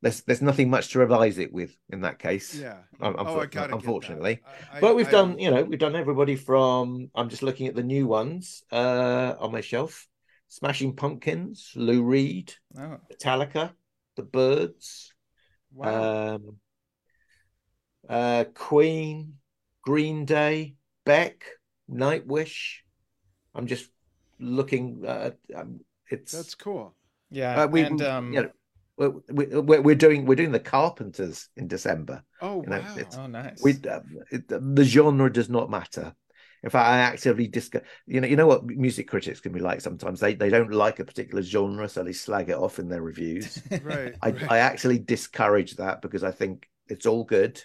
[0.00, 2.78] there's there's nothing much to revise it with in that case Yeah.
[2.98, 4.40] un- Oh, I unfor- got to unfortunately
[4.72, 7.74] I, but we've I- done you know we've done everybody from i'm just looking at
[7.74, 10.08] the new ones uh on my shelf
[10.48, 13.74] smashing pumpkins lou reed oh, metallica
[14.16, 15.12] the Byrds
[15.74, 16.36] Wow.
[16.36, 16.56] um
[18.08, 19.34] uh queen
[19.82, 20.74] green day
[21.04, 21.44] beck
[21.92, 22.78] nightwish
[23.54, 23.88] i'm just
[24.38, 25.80] looking uh um,
[26.10, 26.94] it's That's cool.
[27.30, 28.50] yeah, uh, we, and we- um, you know,
[28.96, 32.96] we're, we're, we're doing we're doing the carpenters in december Oh, you know, wow.
[32.96, 33.62] it's- oh, nice.
[33.62, 36.14] we uh, it, the genre does not matter
[36.62, 39.80] in fact i actively discuss you know you know what music critics can be like
[39.80, 43.02] sometimes they they don't like a particular genre so they slag it off in their
[43.02, 44.14] reviews Right.
[44.22, 44.42] I, right.
[44.48, 47.62] I actually discourage that because I think it's all good.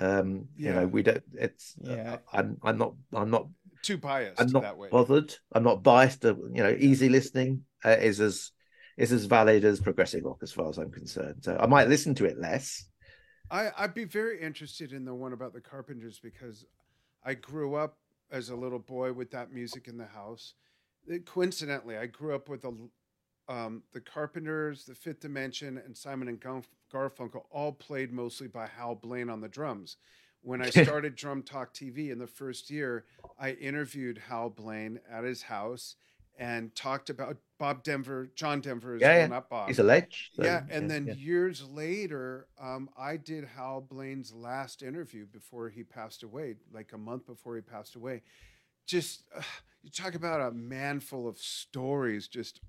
[0.00, 1.22] Um, you know, we don't.
[1.34, 1.74] It's.
[1.82, 2.16] Yeah.
[2.32, 2.56] I'm.
[2.62, 2.94] I'm not.
[3.12, 3.46] I'm not.
[3.82, 4.88] Too biased I'm not that way.
[4.90, 5.34] bothered.
[5.52, 6.24] I'm not biased.
[6.24, 8.50] You know, easy listening uh, is as
[8.96, 11.36] is as valid as progressive rock as far as I'm concerned.
[11.42, 12.84] So I might listen to it less.
[13.50, 16.64] I, I'd be very interested in the one about the Carpenters because
[17.24, 17.96] I grew up
[18.30, 20.54] as a little boy with that music in the house.
[21.06, 22.72] It- coincidentally, I grew up with the
[23.48, 28.66] um, the Carpenters, the Fifth Dimension, and Simon and Garf- Garfunkel all played mostly by
[28.66, 29.96] Hal Blaine on the drums.
[30.42, 33.04] When I started Drum Talk TV in the first year,
[33.38, 35.96] I interviewed Hal Blaine at his house
[36.38, 39.26] and talked about Bob Denver, John Denver, as Yeah, well, yeah.
[39.26, 39.68] not Bob.
[39.68, 40.30] He's a ledge.
[40.34, 41.12] so, Yeah, and then yeah.
[41.14, 46.98] years later, um, I did Hal Blaine's last interview before he passed away, like a
[46.98, 48.22] month before he passed away.
[48.86, 49.42] Just uh,
[49.82, 52.60] you talk about a man full of stories, just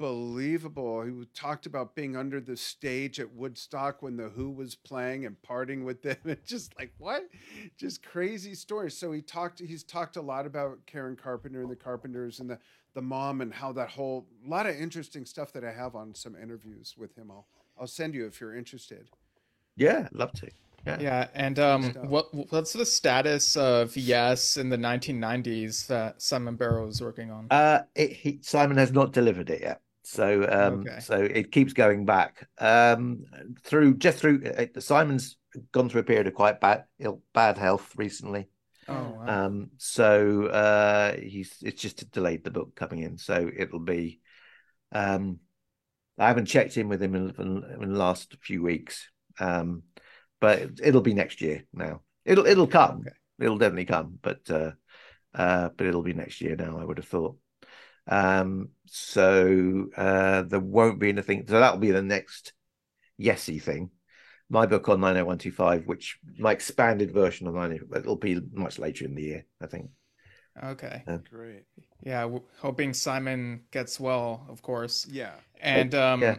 [0.00, 1.02] unbelievable.
[1.02, 5.36] He talked about being under the stage at Woodstock when the Who was playing and
[5.42, 6.16] partying with them.
[6.24, 7.28] It's just like what,
[7.76, 8.96] just crazy stories.
[8.96, 9.60] So he talked.
[9.60, 12.58] He's talked a lot about Karen Carpenter and the Carpenters and the
[12.94, 16.36] the mom and how that whole lot of interesting stuff that I have on some
[16.36, 17.30] interviews with him.
[17.30, 17.46] I'll
[17.78, 19.10] I'll send you if you're interested.
[19.76, 20.50] yeah, love to.
[20.86, 21.28] Yeah, yeah.
[21.34, 27.00] and um, what what's the status of Yes in the 1990s that Simon Barrow is
[27.02, 27.46] working on?
[27.50, 31.00] Uh, it, he, Simon has not delivered it yet, so um, Okay.
[31.00, 32.48] so it keeps going back.
[32.58, 33.24] Um,
[33.62, 35.36] through just through uh, Simon's
[35.72, 38.48] gone through a period of quite bad ill, bad health recently.
[38.88, 39.26] oh, wow.
[39.26, 44.20] Um, so uh, he's it's just delayed the book coming in, so it'll be.
[44.92, 45.40] Um,
[46.18, 49.82] I haven't checked in with him in, in, in the last few weeks, um,
[50.40, 52.00] but it'll be next year now.
[52.24, 53.00] It'll it'll come.
[53.00, 53.10] Okay.
[53.40, 54.72] It'll definitely come, but uh,
[55.34, 56.78] uh, but it'll be next year now.
[56.78, 57.36] I would have thought.
[58.08, 61.44] Um, so uh, there won't be anything.
[61.46, 62.52] So that'll be the next
[63.20, 63.90] Yesy thing.
[64.50, 69.14] My book on 90125, which my expanded version of 90, it'll be much later in
[69.14, 69.90] the year, I think.
[70.64, 71.02] Okay.
[71.06, 71.64] Uh, Great.
[72.02, 75.06] Yeah, w- hoping Simon gets well, of course.
[75.10, 75.34] Yeah.
[75.60, 76.36] And um, yeah.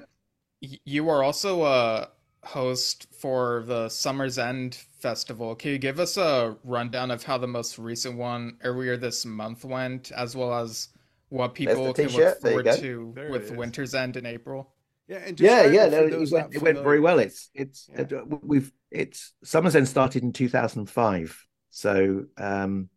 [0.59, 2.09] you are also a
[2.43, 5.55] host for the Summer's End Festival.
[5.55, 9.63] Can you give us a rundown of how the most recent one earlier this month
[9.63, 10.89] went, as well as
[11.30, 12.42] what people can look t-shirt.
[12.42, 13.52] There forward to There with.
[13.52, 14.74] Winter's End in April?
[15.08, 15.18] Yeah.
[15.26, 17.20] And yeah, yeah, it no, it those went, it went very well.
[17.20, 18.02] It's it's Yeah.
[18.02, 22.90] uh, we've it's Summer's End started in 2005, so um,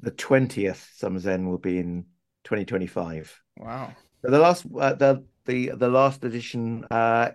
[0.00, 2.06] the 20th Summer's End will be in
[2.44, 3.38] 2025.
[3.58, 3.94] Wow.
[4.24, 7.32] So the last uh, the the the last edition, uh,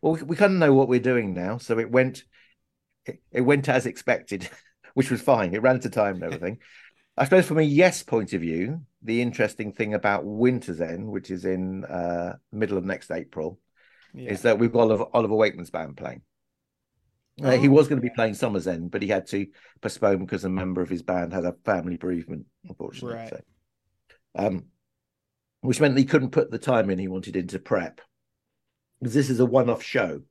[0.00, 2.24] well, we, we kind of know what we're doing now, so it went
[3.04, 4.48] it, it went as expected,
[4.94, 5.54] which was fine.
[5.54, 6.58] It ran to time and everything.
[7.20, 11.30] I suppose from a yes point of view, the interesting thing about Winter's End, which
[11.30, 13.60] is in uh, middle of next April,
[14.14, 14.30] Yeah.
[14.30, 16.22] is that we've got Oliver, Oliver Wakeman's band playing.
[17.42, 17.72] Uh, he Oh.
[17.72, 19.46] was going to be playing Summer's End, but he had to
[19.82, 23.18] postpone because a member of his band had a family bereavement, unfortunately.
[23.18, 23.28] Right.
[23.28, 23.40] So,
[24.34, 24.64] um,
[25.60, 28.00] which meant he couldn't put the time in he wanted into prep
[28.98, 30.22] because this is a one-off show.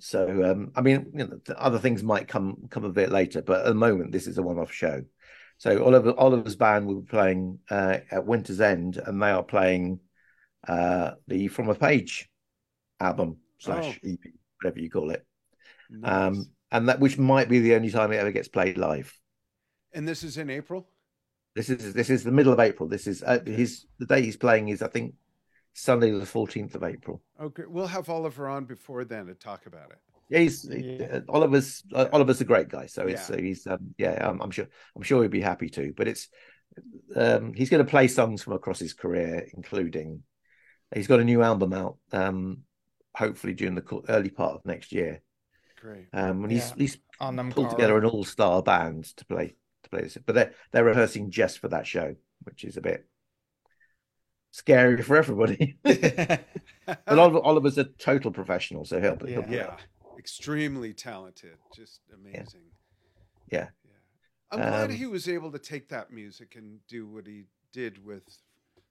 [0.00, 3.60] So, um, I mean, you know, other things might come come a bit later, but
[3.60, 5.02] at the moment, this is a one-off show.
[5.58, 10.00] So, Oliver Oliver's band will be playing uh, at Winter's End, and they are playing
[10.66, 12.28] uh, the From a Page
[13.00, 14.18] album slash EP,
[14.60, 15.24] whatever you call it
[15.90, 16.12] Nice.
[16.12, 19.12] um, and that which might be the only time it ever gets played live.
[19.92, 20.88] and this is in April.
[21.56, 22.88] This is this is the middle of April.
[22.88, 25.14] This is uh, his the day he's playing is I think
[25.72, 27.22] Sunday the fourteenth of April.
[27.40, 29.98] Okay, we'll have Oliver on before then to talk about it.
[30.28, 31.06] Yeah, he's Yeah.
[31.12, 33.36] uh, Oliver's uh, Oliver's a great guy, so it's Yeah.
[33.36, 35.92] uh, he's um, yeah I'm, I'm sure I'm sure he'd be happy to.
[35.96, 36.28] But it's
[37.16, 40.22] um, he's going to play songs from across his career, including
[40.94, 42.58] he's got a new album out, um,
[43.14, 45.22] hopefully during the early part of next year.
[45.80, 46.08] Great.
[46.12, 46.74] Um, and he's Yeah.
[46.76, 49.54] he's On them pulled together an all-star band to play
[49.84, 53.06] to play this, but they're they're rehearsing just for that show, which is a bit
[54.50, 55.78] scary for everybody.
[55.84, 56.38] but
[57.08, 59.76] Oliver, Oliver's a total professional, so he'll, he'll Yeah.
[60.18, 62.72] Extremely talented, just amazing.
[63.50, 63.68] Yeah.
[63.84, 63.90] yeah.
[64.50, 68.04] I'm glad Um, he was able to take that music and do what he did
[68.04, 68.24] with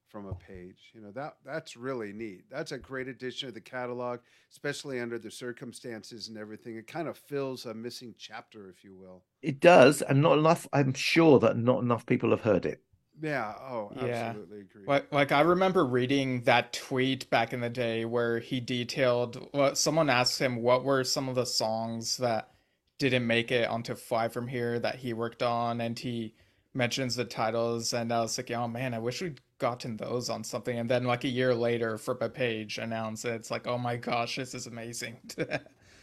[0.07, 0.91] from a page.
[0.93, 2.45] You know that that's really neat.
[2.49, 4.19] That's a great addition to the catalog,
[4.51, 6.78] especially under the circumstances and everything.
[6.78, 9.23] It kind of fills a missing chapter, if you will.
[9.41, 10.67] it does, and not enough.
[10.73, 12.82] I'm sure that not enough people have heard it.
[13.20, 13.53] Yeah.
[13.59, 14.30] Oh, Yeah.
[14.30, 14.86] absolutely agree.
[14.86, 19.78] Like, like I remember reading that tweet back in the day where he detailed what
[19.78, 22.51] someone asked him what were some of the songs that
[22.99, 26.34] didn't make it onto Fly From Here that he worked on, and he
[26.74, 30.43] mentions the titles, and I was like, oh man, I wish we'd gotten those on
[30.43, 30.78] something.
[30.80, 33.34] And then like a year later, Flip Page announced it.
[33.36, 35.20] It's like, oh my gosh, this is amazing.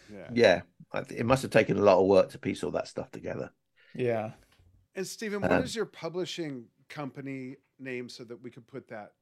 [0.09, 0.31] Yeah.
[0.33, 0.63] Yeah,
[1.11, 3.53] it must have taken a lot of work to piece all that stuff together.
[3.95, 4.33] yeah.
[4.95, 9.13] And Stephen, what is Um, your publishing company name so that we could put that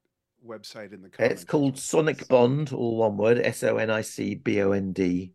[0.47, 1.43] website in the comments?
[1.43, 5.33] It's called Sonicbond, all one word, S O N I C B O N D,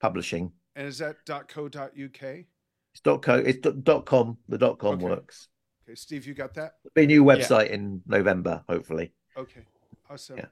[0.00, 0.52] publishing.
[0.74, 1.72] And is that .co.uk?
[1.82, 2.46] Okay,
[2.92, 3.34] It's dot co.
[3.36, 4.36] It's dot, dot com.
[4.48, 5.04] The dot com Okay.
[5.04, 5.48] works.
[5.88, 6.74] Okay, Steve, you got that?
[6.82, 9.12] There'll be a new website in November, hopefully.
[9.36, 9.62] Okay,
[10.10, 10.38] awesome.
[10.38, 10.46] Yeah.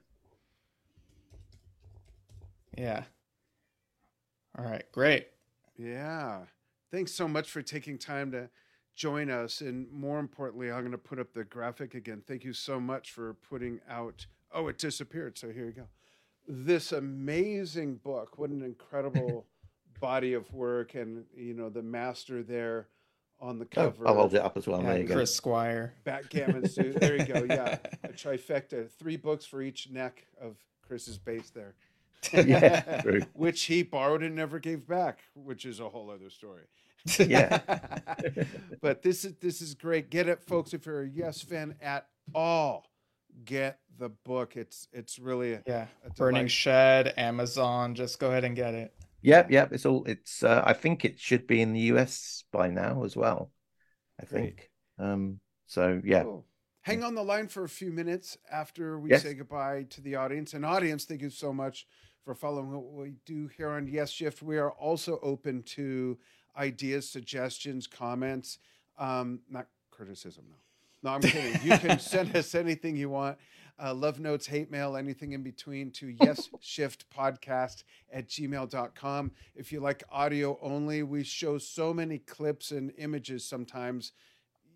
[2.77, 3.03] Yeah.
[4.57, 5.27] All right, great.
[5.77, 6.41] Yeah.
[6.91, 8.49] Thanks so much for taking time to
[8.95, 9.61] join us.
[9.61, 12.21] And more importantly, I'm going to put up the graphic again.
[12.27, 14.25] Thank you so much for putting out.
[14.53, 15.37] Oh, it disappeared.
[15.37, 15.87] So here you go.
[16.47, 18.37] This amazing book.
[18.37, 19.45] What an incredible
[19.99, 20.95] body of work.
[20.95, 22.87] And, you know, the master there
[23.41, 24.07] on the Oh, cover.
[24.07, 24.81] I'll hold it up as well.
[24.81, 25.15] Yeah, there you go.
[25.15, 25.93] Chris Squire.
[26.05, 26.99] Backgammon suit.
[26.99, 27.45] There you go.
[27.49, 27.77] Yeah.
[28.03, 28.89] A trifecta.
[28.89, 30.55] Three books for each neck of
[30.87, 31.73] Chris's bass there.
[32.33, 33.21] yeah, true.
[33.33, 36.63] Which he borrowed and never gave back, which is a whole other story.
[37.19, 37.59] Yeah.
[38.81, 40.09] but this is this is great.
[40.09, 40.73] Get it, folks.
[40.73, 42.85] If you're a Yes fan at all,
[43.43, 44.57] get the book.
[44.57, 45.87] It's it's really a, Yeah.
[46.05, 46.47] a Burning.
[46.47, 48.93] Shed, Amazon, just go ahead and get it.
[49.21, 49.71] Yep, yep.
[49.73, 50.03] It's all.
[50.05, 50.43] It's.
[50.43, 53.51] Uh, I think it should be in the US by now as well.
[54.21, 54.41] I Great.
[54.57, 54.71] think.
[54.99, 55.39] Um.
[55.67, 56.23] So yeah.
[56.23, 56.45] Cool.
[56.81, 59.23] Hang on the line for a few minutes after we Yes.
[59.23, 60.53] say goodbye to the audience.
[60.53, 61.87] And audience, thank you so much
[62.23, 64.43] for following what we do here on Yes Shift.
[64.43, 66.19] We are also open to
[66.57, 68.59] ideas, suggestions, comments,
[68.97, 70.55] um, not criticism, no.
[71.03, 71.61] No, I'm kidding.
[71.63, 73.37] You can send us anything you want.
[73.77, 79.31] Uh, love notes, hate mail, anything in between to yes shift podcast at gmail.com.
[79.53, 84.13] If you like audio only, we show so many clips and images sometimes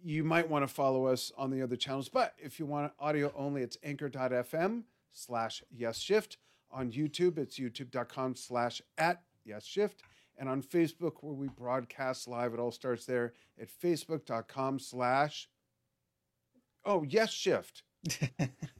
[0.03, 2.09] you might want to follow us on the other channels.
[2.09, 6.37] But if you want audio only, it's anchor.fm slash yesshift.
[6.71, 10.03] On YouTube, it's youtube.com slash at yes shift.
[10.39, 15.49] And on Facebook, where we broadcast live, it all starts there at facebook.com slash
[16.85, 17.83] oh yes shift.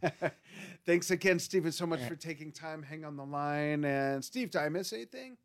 [0.85, 2.81] Thanks again, Stephen, so much for taking time.
[2.81, 3.83] Hang on the line.
[3.83, 5.37] And Steve, did I miss anything?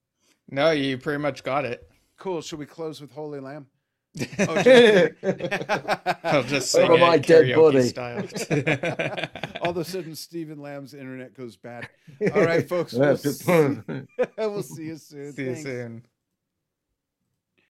[0.49, 1.91] No, you pretty much got it.
[2.17, 2.41] Cool.
[2.41, 3.67] Should we close with Holy Lamb?
[4.39, 5.09] Oh,
[6.23, 7.93] I'll just sing Over it my dead body.
[9.61, 11.89] All of a sudden, Stephen Lambe's internet goes bad.
[12.35, 12.95] All right, folks.
[13.05, 13.81] We'll see,
[14.39, 15.33] we'll see you soon.
[15.33, 16.03] See you soon.